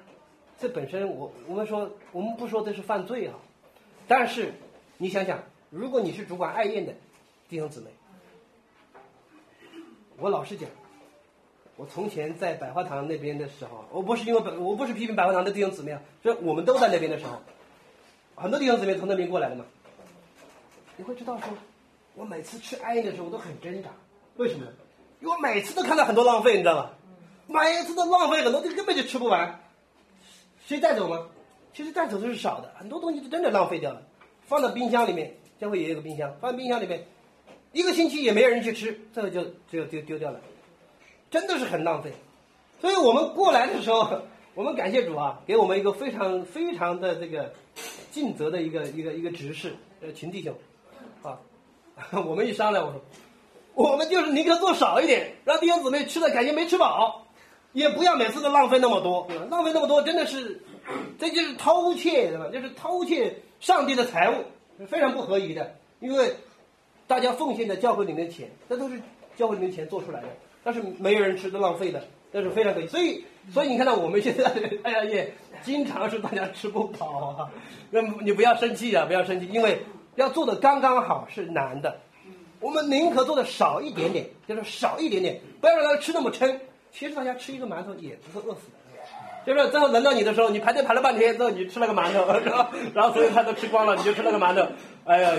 [0.60, 3.36] 这本身我我们说我们不说这是犯罪啊，
[4.08, 4.52] 但是
[4.98, 6.94] 你想想，如果你是主管爱宴的
[7.48, 7.92] 弟兄姊妹，
[10.18, 10.68] 我老实讲，
[11.78, 17.40] 我从前在百花堂那边的时候，我不是因为百我不是批评百花堂的弟兄姊妹啊，就我们都在那边的时候，
[18.34, 19.66] 很多弟兄姊妹从那边过来的嘛，
[20.98, 21.50] 你会知道说。
[22.16, 23.90] 我每次吃安逸的时候，我都很挣扎，
[24.38, 24.66] 为什么？
[25.22, 26.94] 因为我每次都看到很多浪费，你知道吧？
[27.48, 29.62] 每次都浪费很多，这根本就吃不完。
[30.66, 31.28] 谁带走吗？
[31.74, 34.02] 其实带走的是少的，很多东西是真的浪费掉了，
[34.46, 37.06] 放到冰箱里面，将会也有个冰箱，放在冰箱里面，
[37.74, 40.40] 一个星期也没有人去吃，这个就就丢丢掉了，
[41.30, 42.14] 真的是很浪费。
[42.80, 44.22] 所以我们过来的时候，
[44.54, 47.54] 我们感谢主啊，给我们一个非常非常的这个
[48.10, 50.58] 尽责的一个一个一个指示，呃，秦弟兄，啊。
[52.12, 53.02] 我们一商量，我说，
[53.74, 57.26] 我们就是宁可做少一点，让弟兄姊妹吃的感觉没吃饱，
[57.72, 60.62] 也不要每次都浪费那么多，浪费那么多真的是，
[61.18, 62.50] 这就是偷窃，对吧？
[62.52, 64.44] 就是偷窃上帝的财物，
[64.88, 65.76] 非常不合宜的。
[66.02, 66.36] 因为
[67.08, 69.00] 大家奉献在教会里面的钱，这都是
[69.38, 70.28] 教会里面钱做出来的，
[70.64, 72.88] 但是没有人吃，都浪费的，那是非常可以。
[72.88, 73.24] 所以，
[73.54, 74.52] 所以你看到我们现在
[74.84, 75.34] 哎呀也
[75.64, 77.50] 经常是大家吃不饱啊，
[77.90, 79.80] 那你不要生气啊，不要生气，因为。
[80.16, 82.00] 要做的刚刚好是难的，
[82.60, 86.60] 我们宁可做的少一点点，就是少一点点，不要让他吃那么撑。
[86.92, 92.26] 其实大家吃一个馒头也不会饿死的，就是最后轮到你的时候，你排队排了半天之后，你吃了个馒头，
[92.96, 94.66] 然后所有菜都吃光了，你就吃了个馒头，
[95.04, 95.34] 哎呀，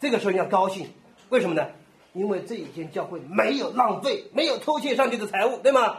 [0.00, 0.88] 这个时候你要高兴，
[1.28, 1.64] 为什么呢？
[2.12, 5.98] 因为这一间教会没有浪费，没有偷窃上帝的财物，对吗？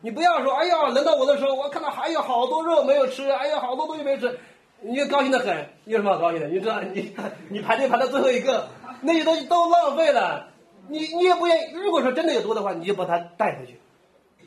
[0.00, 4.36] 你不要说，哎呀，轮到我的时候，我看到还有好多肉没有吃，哎呀，好多东西没吃。
[4.82, 6.48] 你就高兴的很，你有什么好高兴的？
[6.48, 7.14] 你知道，你
[7.48, 8.68] 你排队排到最后一个，
[9.00, 10.48] 那些东西都浪费了，
[10.88, 11.72] 你你也不愿意。
[11.74, 13.78] 如果说真的有多的话，你就把它带回去，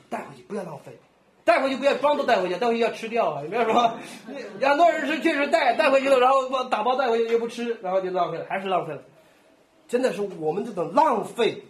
[0.09, 0.97] 带回去不要浪费，
[1.43, 3.41] 带回去不要装都带回去，带回去要吃掉啊！
[3.43, 3.97] 你不要说，
[4.61, 9.01] 很多人是确实带带回去了，然后把打包带回去又不吃，然后就浪费了，还是浪费了。
[9.87, 11.63] 真的是我们这种浪费，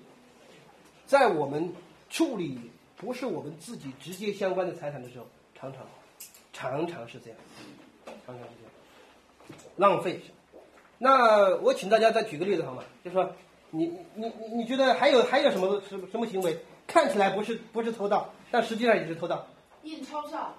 [1.06, 1.72] 在我们
[2.10, 2.60] 处理
[2.96, 5.82] 不是我们自己直接相关的财产的时候，常常
[6.54, 7.38] 常常是这样。
[9.78, 10.22] 浪费。
[10.98, 12.84] 那我请大家再举个例子好吗？
[13.04, 13.30] 就说
[13.72, 16.58] 你你你你觉得还有还有什么什么什么行为
[16.88, 19.46] 看起来不是不是偷盗，但实际上也是偷盗？
[19.84, 20.56] 印钞票。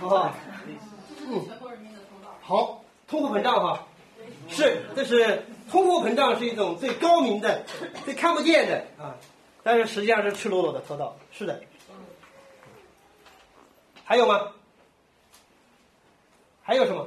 [0.00, 0.34] 啊，
[1.16, 2.34] 这是全国人民的偷盗。
[2.40, 3.86] 好，通货膨胀哈，
[4.48, 7.64] 是这是通货膨胀是一种最高明的、
[8.04, 9.14] 最看不见的啊，
[9.62, 11.60] 但是实际上是赤裸裸的偷盗，是的。
[14.04, 14.52] 还有吗？
[16.72, 17.06] 还有什么？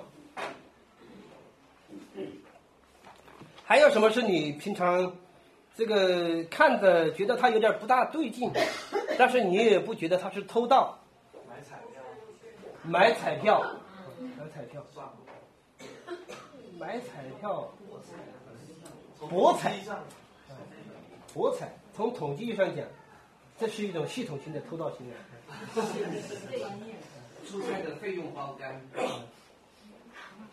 [3.63, 5.11] 还有什么是你平常
[5.75, 8.51] 这个看着觉得他有点不大对劲，
[9.17, 10.99] 但是你也不觉得他是偷盗？
[11.49, 11.99] 买彩票。
[12.83, 13.65] 买彩票。
[14.37, 14.85] 买彩票。
[16.77, 17.67] 买彩票。
[19.27, 19.73] 博彩。
[21.33, 21.73] 博彩。
[21.95, 22.85] 从统计上讲，
[23.59, 25.13] 这是一种系统性的偷盗行为。
[27.47, 28.79] 出差的费用包干。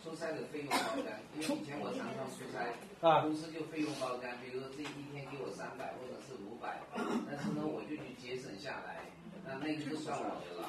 [0.03, 9.07] 出差的费用包干，因为以前我常常出差，公司就费用包干，比如说这一天给我三百或者是五百，但是呢我就去节省下来，
[9.47, 10.68] 那那个就算我的了。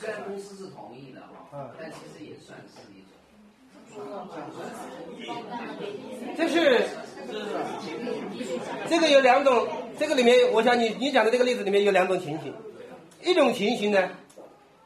[0.00, 1.20] 虽然公司是同意的
[1.50, 3.10] 哈，但其实也算是一种。
[6.34, 6.82] 这是，
[8.88, 9.68] 这个有两种，
[9.98, 12.54] 这个里面我想你你讲的这个例子里面有两种情形，
[13.22, 14.08] 一种情形呢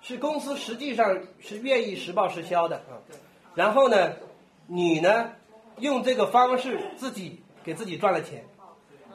[0.08, 3.02] 是公司实际上是愿意实报实销的啊。
[3.56, 4.12] 然后呢，
[4.68, 5.32] 你呢，
[5.80, 8.44] 用这个方式自己给自己赚了钱，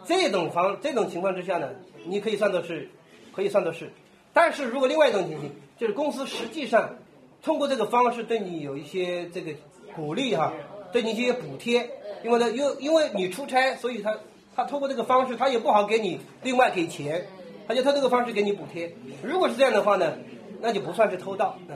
[0.03, 1.69] 这种方这种情况之下呢，
[2.03, 2.89] 你可以算作是，
[3.33, 3.89] 可以算作是。
[4.33, 6.97] 但是如果另外一种情形，就是公司实际上
[7.41, 9.53] 通过这个方式对你有一些这个
[9.95, 10.51] 鼓励哈，
[10.91, 11.89] 对你一些补贴，
[12.21, 14.17] 因为呢，因因为你出差，所以他
[14.57, 17.25] 他通过这个方式，他也不好给你另外给钱，
[17.65, 18.93] 他就他这个方式给你补贴。
[19.23, 20.17] 如果是这样的话呢，
[20.61, 21.75] 那就不算是偷盗，嗯。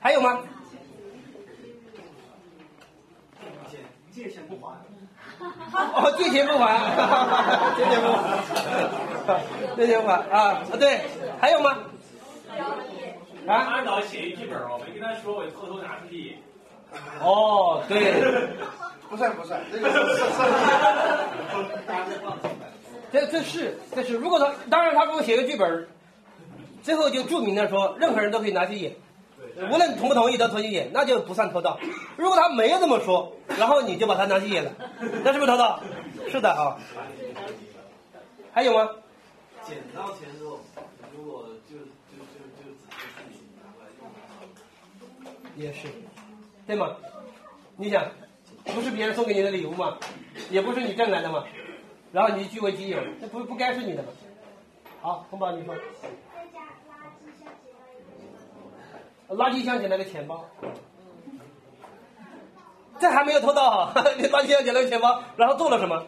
[0.00, 0.40] 还有吗？
[4.12, 4.76] 借钱不还。
[5.40, 6.78] 哦， 借钱不还，
[7.76, 8.38] 借钱不还，
[9.76, 10.62] 借钱不还啊！
[10.62, 11.00] 啊对，
[11.40, 11.76] 还有吗？
[13.48, 13.54] 啊？
[13.56, 16.38] 按导写一剧本我没跟他说，我偷偷拿出去。
[17.20, 18.22] 哦，对。
[19.10, 20.22] 不算不算，这个是是。
[23.12, 25.86] 这这是这是，如果他当然他给我写个剧本，
[26.84, 28.94] 最后就注明了说，任何人都可以拿去演。
[29.56, 31.78] 无论同不同意都投进去，那就不算偷盗。
[32.16, 34.72] 如果他没有这么说，然后你就把他拿去演了，
[35.24, 35.80] 那是不是偷盗？
[36.28, 36.76] 是的啊。
[38.52, 38.90] 还有吗？
[39.62, 40.60] 捡到钱之后，
[41.16, 42.70] 如果就就就就
[43.56, 45.32] 拿过来用。
[45.56, 45.88] 也是，
[46.66, 46.96] 对吗？
[47.76, 48.04] 你想，
[48.64, 49.96] 不是别人送给你的礼物吗？
[50.50, 51.44] 也不是你挣来的吗？
[52.12, 54.08] 然后你据为己有，这不不该是你的吗？
[55.00, 55.74] 好，红宝你说。
[59.36, 60.44] 垃圾箱捡来的钱包，
[62.98, 64.04] 这还没有偷到哈！
[64.16, 66.04] 你 垃圾箱捡了个钱包，然后做了什么？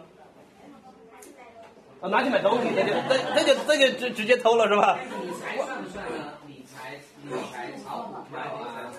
[2.01, 4.99] 啊，拿去买东西，这就这这就这就直直接偷了是吧？
[5.23, 6.33] 理财算不算呢？
[6.47, 8.93] 理财理财炒股票啊，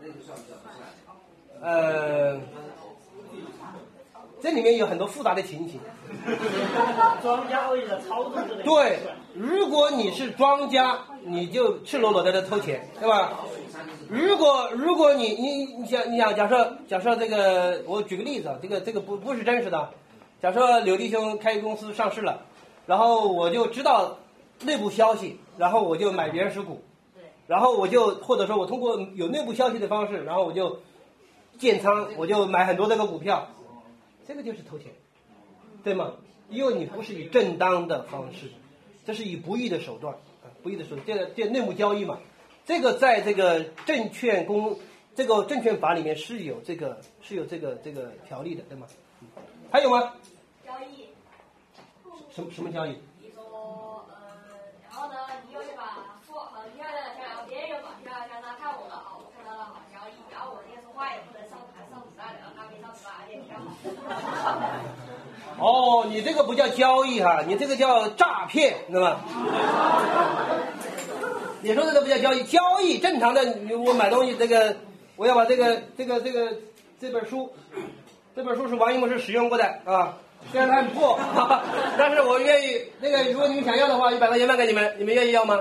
[0.00, 0.58] 那个算不算？
[0.58, 0.64] 不
[1.60, 1.72] 算。
[1.72, 2.40] 呃，
[4.42, 5.80] 这里面有很多复杂的情形。
[7.22, 8.62] 庄家为了操纵这个。
[8.62, 8.98] 对，
[9.34, 13.32] 如果你是庄家，你就赤裸裸在这偷钱，对吧？
[14.08, 19.90] 如果如果你你你想你想假设假设这个，我举个例子啊，这个这个不不是真实的。
[20.42, 22.42] 假设柳弟兄开公司上市了，
[22.86, 24.18] 然后我就知道
[24.62, 26.82] 内部消息，然后我就买别人持股，
[27.46, 30.80] 然后我就或者说我通过有内部消息的方式，然后我就
[31.58, 33.48] 建仓，我就买很多这个股票，
[34.28, 34.92] 这个就是偷钱，
[35.84, 36.14] 对吗？
[36.50, 38.50] 因为你不是以正当的方式，
[39.06, 42.18] 这是以不义的手段啊，不义的手段，这个这内幕交易嘛，
[42.66, 44.78] 这个在这个证券公
[45.14, 48.86] 这个证券法里面是有这个是有这个这个条例的，对吗？
[49.70, 50.12] 还有吗？
[50.64, 51.08] 交易。
[52.30, 52.98] 什么什么交易？
[53.20, 54.14] 你说呃，
[54.84, 55.14] 然后呢，
[55.48, 62.84] 你有一把货，很漂亮的票，别人他看我的好，我看到了好交易，然后我那说话也不能上台上子弹的，他没上。
[65.58, 69.20] 哦，你这个不叫交易哈，你这个叫诈骗，知道吗？
[71.62, 73.40] 你说这个不叫交易，交易正常的，
[73.86, 74.76] 我买东西这个，
[75.16, 76.52] 我要把这个这个这个
[77.00, 77.50] 这本书，
[78.36, 80.18] 这本书是王一博士使用过的啊。
[80.52, 81.18] 虽然它很破，
[81.96, 85.58] 但是我愿意那个，如果你们想要的话，一百块钱卖给你们，你们愿意要吗？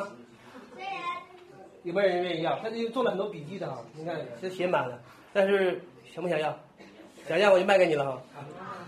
[1.83, 2.57] 有没有人愿意要？
[2.63, 4.99] 他这做了很多笔记的哈，你看这写满了，
[5.31, 5.81] 但是
[6.13, 6.57] 想不想要？
[7.27, 8.21] 想要我就卖给你了哈。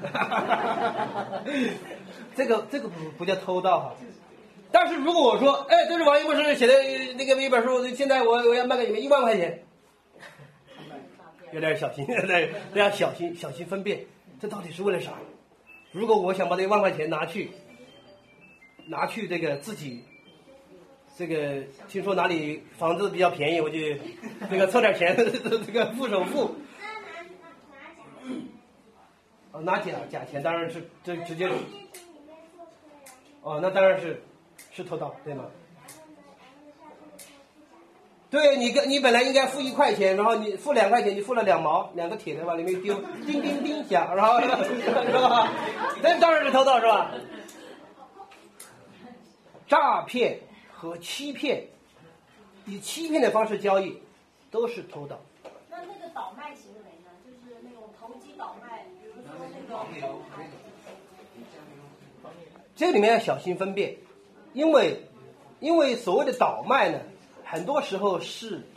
[0.01, 1.43] 哈哈哈
[2.35, 3.95] 这个这个不不叫偷盗哈，
[4.71, 6.73] 但是如果我说，哎，这是王一博士写的
[7.13, 9.63] 那个一本书，现在我我要卖给你们一万块钱，
[11.53, 14.05] 有点小心，对，要小心小心分辨，
[14.41, 15.13] 这到底是为了啥？
[15.91, 17.51] 如果我想把这一万块钱拿去，
[18.87, 20.03] 拿去这个自己，
[21.17, 23.79] 这个听说哪里房子比较便宜，我就
[24.51, 25.15] 这个凑点钱，
[25.65, 26.53] 这个付首付。
[29.61, 31.49] 拿假假钱当然是这直接。
[33.41, 34.23] 哦，那当然是
[34.71, 35.45] 是偷盗，对吗？
[38.27, 42.95] 对你跟你本来应该付一块钱，然后你付两块钱，你付了两毛，两个铁的往里面丢，
[43.25, 45.47] 叮叮叮响，然后是吧？
[46.01, 47.11] 那当然是偷盗，是吧？
[49.67, 50.39] 诈骗
[50.73, 51.63] 和欺骗，
[52.65, 54.01] 以欺骗的方式交易，
[54.49, 55.17] 都是偷盗。
[55.69, 57.11] 那那个倒卖行为呢？
[57.23, 59.21] 就是那种投机倒卖，比如说
[59.53, 59.64] 那个。
[62.75, 63.95] 这里面要小心分辨，
[64.53, 65.01] 因为
[65.59, 66.99] 因为所谓的倒卖呢。
[67.47, 68.67] 很多时候是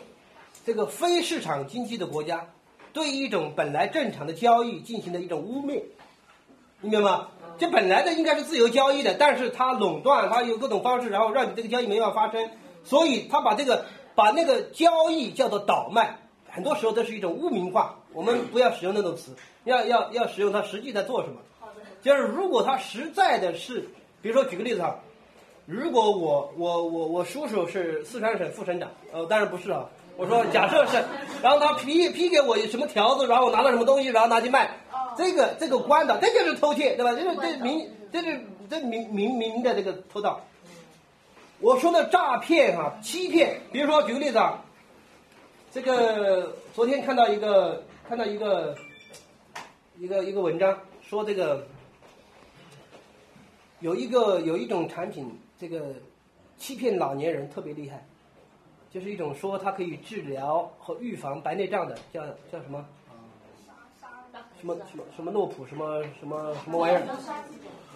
[0.67, 2.47] 这个非市场经济的国家
[2.93, 5.83] 对一种本来正常的交易进行的一种污蔑，
[6.83, 7.29] 明白吗？
[7.57, 12.51] 这本来的应该是自由交易的，但是它垄断，它有各种方式，然后让你这个交易没法发生，
[12.85, 16.19] 所以他把这个把那个交易叫做倒卖，
[16.51, 17.98] 很多时候都是一种污名化。
[18.13, 19.33] 我们不要使用那种词，
[19.65, 21.37] 要要要使用它实际在做什么。
[22.03, 23.89] 就是如果他实在的是，
[24.23, 24.99] 比如说举个例子哈。
[25.67, 29.85] 如果我我我我叔叔是四川省副省长，呃，当然不是啊。
[30.17, 30.97] 我说假设是，
[31.43, 34.71] 然后他批批给我什么条子，然后我拿了什么东西，然后拿去卖，
[35.15, 37.13] 这个这个官的，这就是偷窃，对吧？
[37.13, 38.41] 这是这明这是
[38.71, 40.41] 这明明明的这个偷盗。
[41.61, 44.65] 我说的诈骗哈，欺骗，比如说举个例子啊，
[45.71, 48.75] 这个昨天看到一个看到一个
[49.99, 51.67] 一个一个文章，说这个
[53.81, 55.39] 有一个有一种产品。
[55.61, 55.93] 这个
[56.57, 58.07] 欺骗老年人特别厉害，
[58.93, 62.87] 就是一种说它可以治疗和预防白内障的，叫叫什么？
[64.61, 67.03] 什么什么什么诺普什么什么什么玩意儿？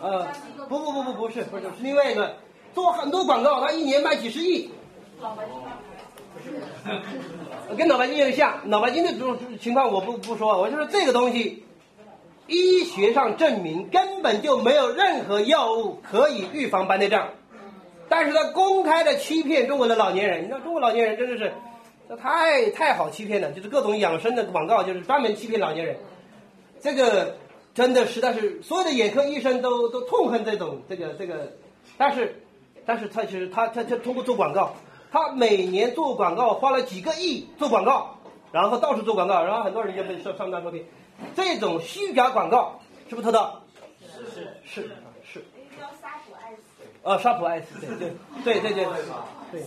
[0.00, 0.26] 呃，
[0.68, 2.34] 不不不不不是不是是另外一个，
[2.74, 4.68] 做很多广告，他一年卖几十亿。
[7.68, 11.64] 我 跟脑白金有点像，脑白金的这种情况我不不说，我就说这个东西，
[12.46, 17.28] 医学上证明根本就没有任何药物可以预防白内障。
[18.08, 21.52] 但是他公开的欺骗中国的老年人，你知道中国老年人真的是，
[22.08, 25.96] 这太太好欺骗了，就是各种养生的广告，就是专门欺骗老年人。
[26.80, 27.36] 这个
[27.74, 31.52] 真的实在是所有的眼科医生都都痛恨这种这个这个，
[31.96, 32.42] 但是
[32.84, 34.74] 但是他其实他他他通过做广告，
[35.12, 38.16] 他每年做广告花了几个亿做广告，
[38.50, 40.82] 然后到处做广告，然后很多人就被上上当受骗。
[41.36, 43.60] 这种虚假广告是不是偷盗？
[44.00, 44.24] 是
[44.64, 44.90] 是
[45.22, 45.44] 是。
[45.78, 46.62] 叫沙普爱斯。
[47.02, 47.78] 啊，沙普爱斯，
[48.42, 48.84] 对对对对对
[49.52, 49.62] 对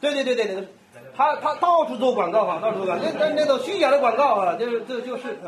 [0.00, 0.68] 对对对对对，
[1.16, 5.38] 他他到处做广告哈，到处做广告，那那那种虚假的广告啊，就是这就是。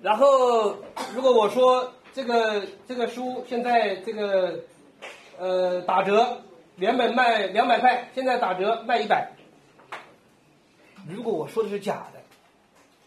[0.00, 0.74] 然后，
[1.14, 4.58] 如果我说这个这个书现在这个
[5.42, 6.38] 呃打折，
[6.76, 9.32] 原本卖两百块，现在打折卖一百，
[11.08, 12.20] 如果我说的是假的，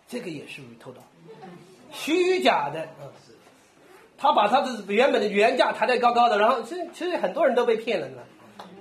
[0.09, 1.01] 这个也是属于偷盗，
[1.91, 3.09] 虚假的，嗯，
[4.17, 8.07] 他把他的原本的原价抬得高高的，然后其实其实很多人都被骗了，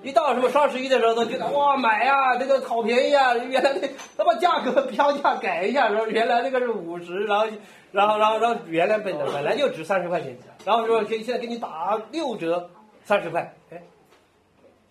[0.03, 3.37] 一到什么双十一的时候，都觉得哇买呀，这个好便宜啊！
[3.37, 7.47] 原来那他把价格标价改一下，说原来那个是五十，然后
[7.93, 12.69] 然后然后然后原来本本来就值三十块钱，然后说现现在给你打六折，
[13.05, 13.81] 三十块，哎，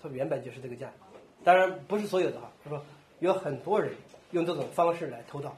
[0.01, 0.91] 它原本就是这个价，
[1.43, 2.81] 当然不是所有的哈，是吧？
[3.19, 3.93] 有很多人
[4.31, 5.55] 用这种方式来偷盗，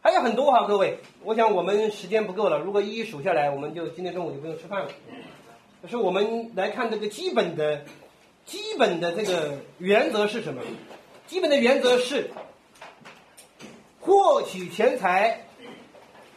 [0.00, 4.88] 还有很多哈，各位，我想我们时间不够了，如果一一数下来，我们就今天中午就不用吃饭了。
[5.82, 7.84] 可是我们来看这个基本的。
[8.46, 10.60] 基本的这个原则是什么？
[11.28, 12.30] 基本的原则是，
[14.00, 15.44] 获取钱财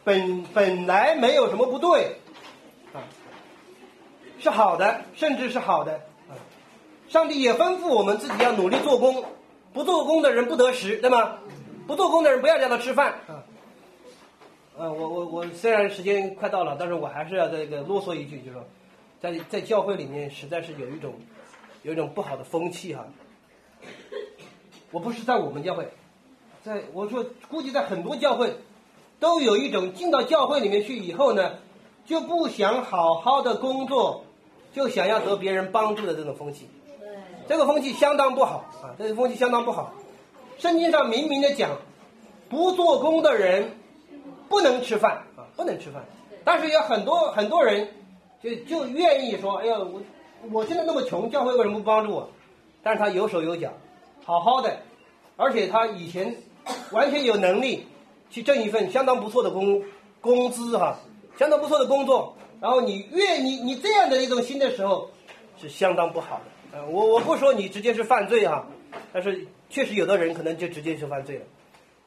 [0.03, 2.17] 本本来没有什么不对，
[4.43, 5.93] 是好的，甚至是好的
[6.29, 6.37] 啊。
[7.09, 9.23] 上帝也吩咐我们自己要努力做工，
[9.73, 11.39] 不做工的人不得食，对吗？
[11.87, 13.43] 不做工的人不要叫他吃饭啊。
[14.77, 18.63] 呃，我我我虽然时间快到了，但是我还是要这个啰嗦一句，就是说，
[19.19, 21.13] 在在教会里面实在是有一种。
[21.85, 23.05] 有一种不好的风气哈，
[24.91, 25.89] 我不是在我们教会，
[26.63, 28.55] 在我说估计在很多教会，
[29.19, 31.55] 都有一种进到教会里面去以后呢，
[32.05, 34.23] 就不想好好的工作，
[34.73, 36.67] 就想要得别人帮助的这种风气。
[37.47, 39.93] 这个风气相当不好啊，这个风气相当不好。
[40.57, 41.71] 圣经上明明的讲，
[42.49, 43.77] 不做工的人
[44.49, 46.03] 不能吃饭啊，不能吃饭。
[46.43, 47.87] 但是有很多很多人
[48.41, 50.01] 就就愿意说，哎呀我。
[50.51, 52.29] 我现在那么穷，教会为什么不帮助我？
[52.83, 53.71] 但是他有手有脚，
[54.25, 54.77] 好好的，
[55.37, 56.35] 而且他以前
[56.91, 57.87] 完全有能力
[58.29, 59.81] 去挣一份相当不错的工
[60.19, 60.97] 工资哈，
[61.39, 62.35] 相当不错的工作。
[62.63, 65.11] 然后你越你你这样的一种心的时候，
[65.59, 66.77] 是相当不好的。
[66.77, 68.65] 呃，我我不说你直接是犯罪哈，
[69.11, 71.45] 但是确实有的人可能就直接是犯罪了。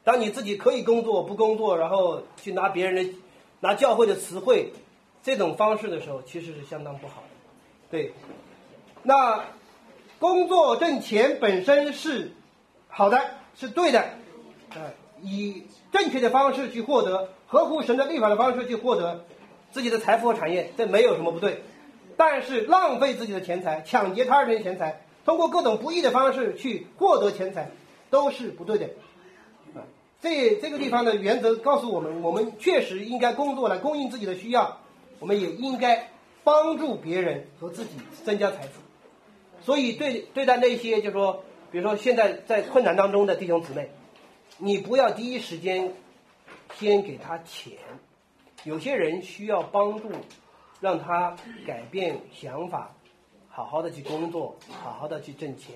[0.03, 3.13] 当你自己可以工作不工作，然后去拿别人的
[3.59, 4.73] 拿教会的词汇
[5.21, 7.27] 这种方式的时候，其实是相当不好的。
[7.91, 8.11] 对，
[9.03, 9.45] 那
[10.17, 12.31] 工作挣钱本身是
[12.87, 13.21] 好的，
[13.55, 14.03] 是对的，
[14.73, 14.91] 呃，
[15.21, 19.23] 以正确的方式去获得，合乎神的律法的方式去获得
[19.71, 21.61] 自己的财富和产业，这没有什么不对。
[22.15, 27.69] 但是浪费自己的钱财，抢劫他人的钱财，通过各种不义的方式去获得钱财，
[28.09, 28.85] 都是不对的。
[29.75, 29.85] 啊，
[30.21, 34.79] 这这个地方的原则告诉我们，我们确实应该工作来供应自己的需要，
[35.19, 36.09] 我们也应该。
[36.43, 38.79] 帮助别人和自己增加财富，
[39.61, 43.89] 所以对对待那些就说，比如说现在在困难当中的弟兄姊妹，
[44.57, 45.93] 你不要第一时间
[46.79, 47.73] 先给他钱，
[48.63, 50.09] 有些人需要帮助，
[50.81, 51.35] 让他
[51.65, 52.93] 改变想法，
[53.47, 55.75] 好好的去工作，好好的去挣钱，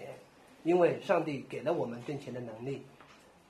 [0.63, 2.82] 因为上帝给了我们挣钱的能力，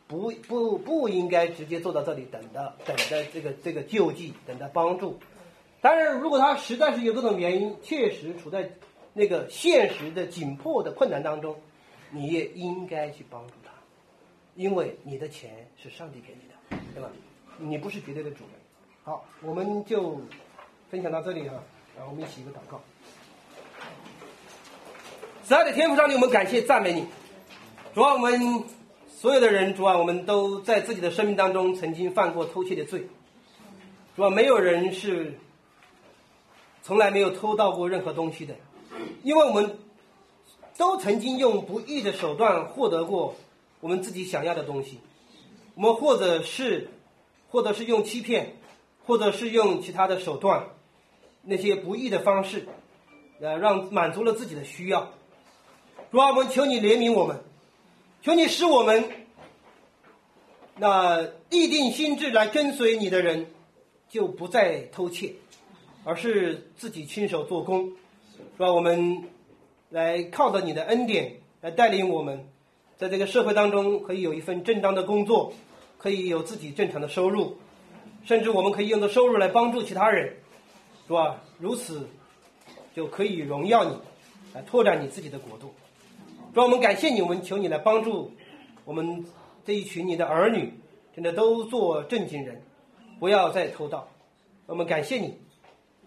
[0.07, 5.17] 不不不应该直接坐到这里等着等着这个这个救济，等着帮助。
[5.79, 8.69] 当然，如果他实在是有各种原因，确实处在
[9.13, 11.55] 那个现实的紧迫的困难当中，
[12.11, 13.71] 你也应该去帮助他，
[14.55, 17.09] 因为你的钱是上帝给你的，对吧？
[17.57, 18.61] 你不是绝对的主人。
[19.03, 20.21] 好，我们就
[20.89, 21.55] 分享到这里哈，
[21.97, 22.79] 然后我们一起一个祷告。
[25.43, 27.05] 慈爱的天父上帝，我们感谢赞美你，
[27.95, 28.63] 主啊，我们
[29.09, 33.07] 所有的人，主啊，我们都在自己的生命当中曾经犯过偷窃的罪，
[34.15, 35.37] 主啊，没有人是。
[36.83, 38.55] 从来没有偷到过任何东西的，
[39.21, 39.77] 因为我们
[40.77, 43.35] 都曾经用不义的手段获得过
[43.81, 44.99] 我们自己想要的东西。
[45.75, 46.89] 我们或者是，
[47.51, 48.55] 或者是用欺骗，
[49.05, 50.65] 或者是用其他的手段，
[51.43, 52.67] 那些不义的方式，
[53.39, 55.11] 呃，让满足了自己的需要。
[56.11, 57.41] 主啊，我们求你怜悯我们，
[58.21, 59.09] 求你使我们
[60.77, 63.47] 那立定心智来跟随你的人，
[64.09, 65.33] 就不再偷窃。
[66.03, 67.91] 而是自己亲手做工，
[68.35, 68.73] 是吧？
[68.73, 69.23] 我们
[69.89, 72.49] 来靠着你的恩典来带领我们，
[72.97, 75.53] 在这个社会当中可以有一份正当的工作，
[75.99, 77.55] 可以有自己正常的收入，
[78.24, 80.36] 甚至我们可以用的收入来帮助其他人，
[81.07, 81.41] 是吧？
[81.59, 82.07] 如此
[82.95, 83.95] 就可以荣耀你，
[84.53, 85.74] 来拓展你自己的国度。
[86.53, 88.32] 让我们感谢你，我们求你来帮助
[88.86, 89.26] 我们
[89.65, 90.74] 这一群你的儿女，
[91.15, 92.61] 真的都做正经人，
[93.19, 94.07] 不要再偷盗。
[94.65, 95.38] 我们感谢你，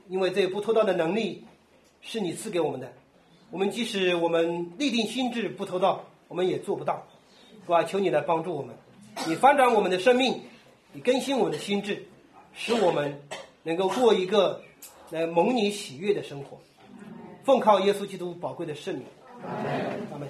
[0.08, 1.44] 因为这不偷盗的能力
[2.00, 2.92] 是你赐给我们的。
[3.50, 7.06] 我们即使我们立定心志不偷盗，我们也做不到，
[7.64, 7.84] 是吧？
[7.84, 8.74] 求你来帮助我们，
[9.26, 10.40] 你翻转我们的生命，
[10.94, 12.06] 你更新我们的心智，
[12.54, 13.20] 使我们
[13.64, 14.62] 能够过一个
[15.10, 16.56] 来蒙你喜悦的生活。
[17.42, 19.04] 奉靠耶稣基督宝贵的圣名。
[20.12, 20.28] 阿门。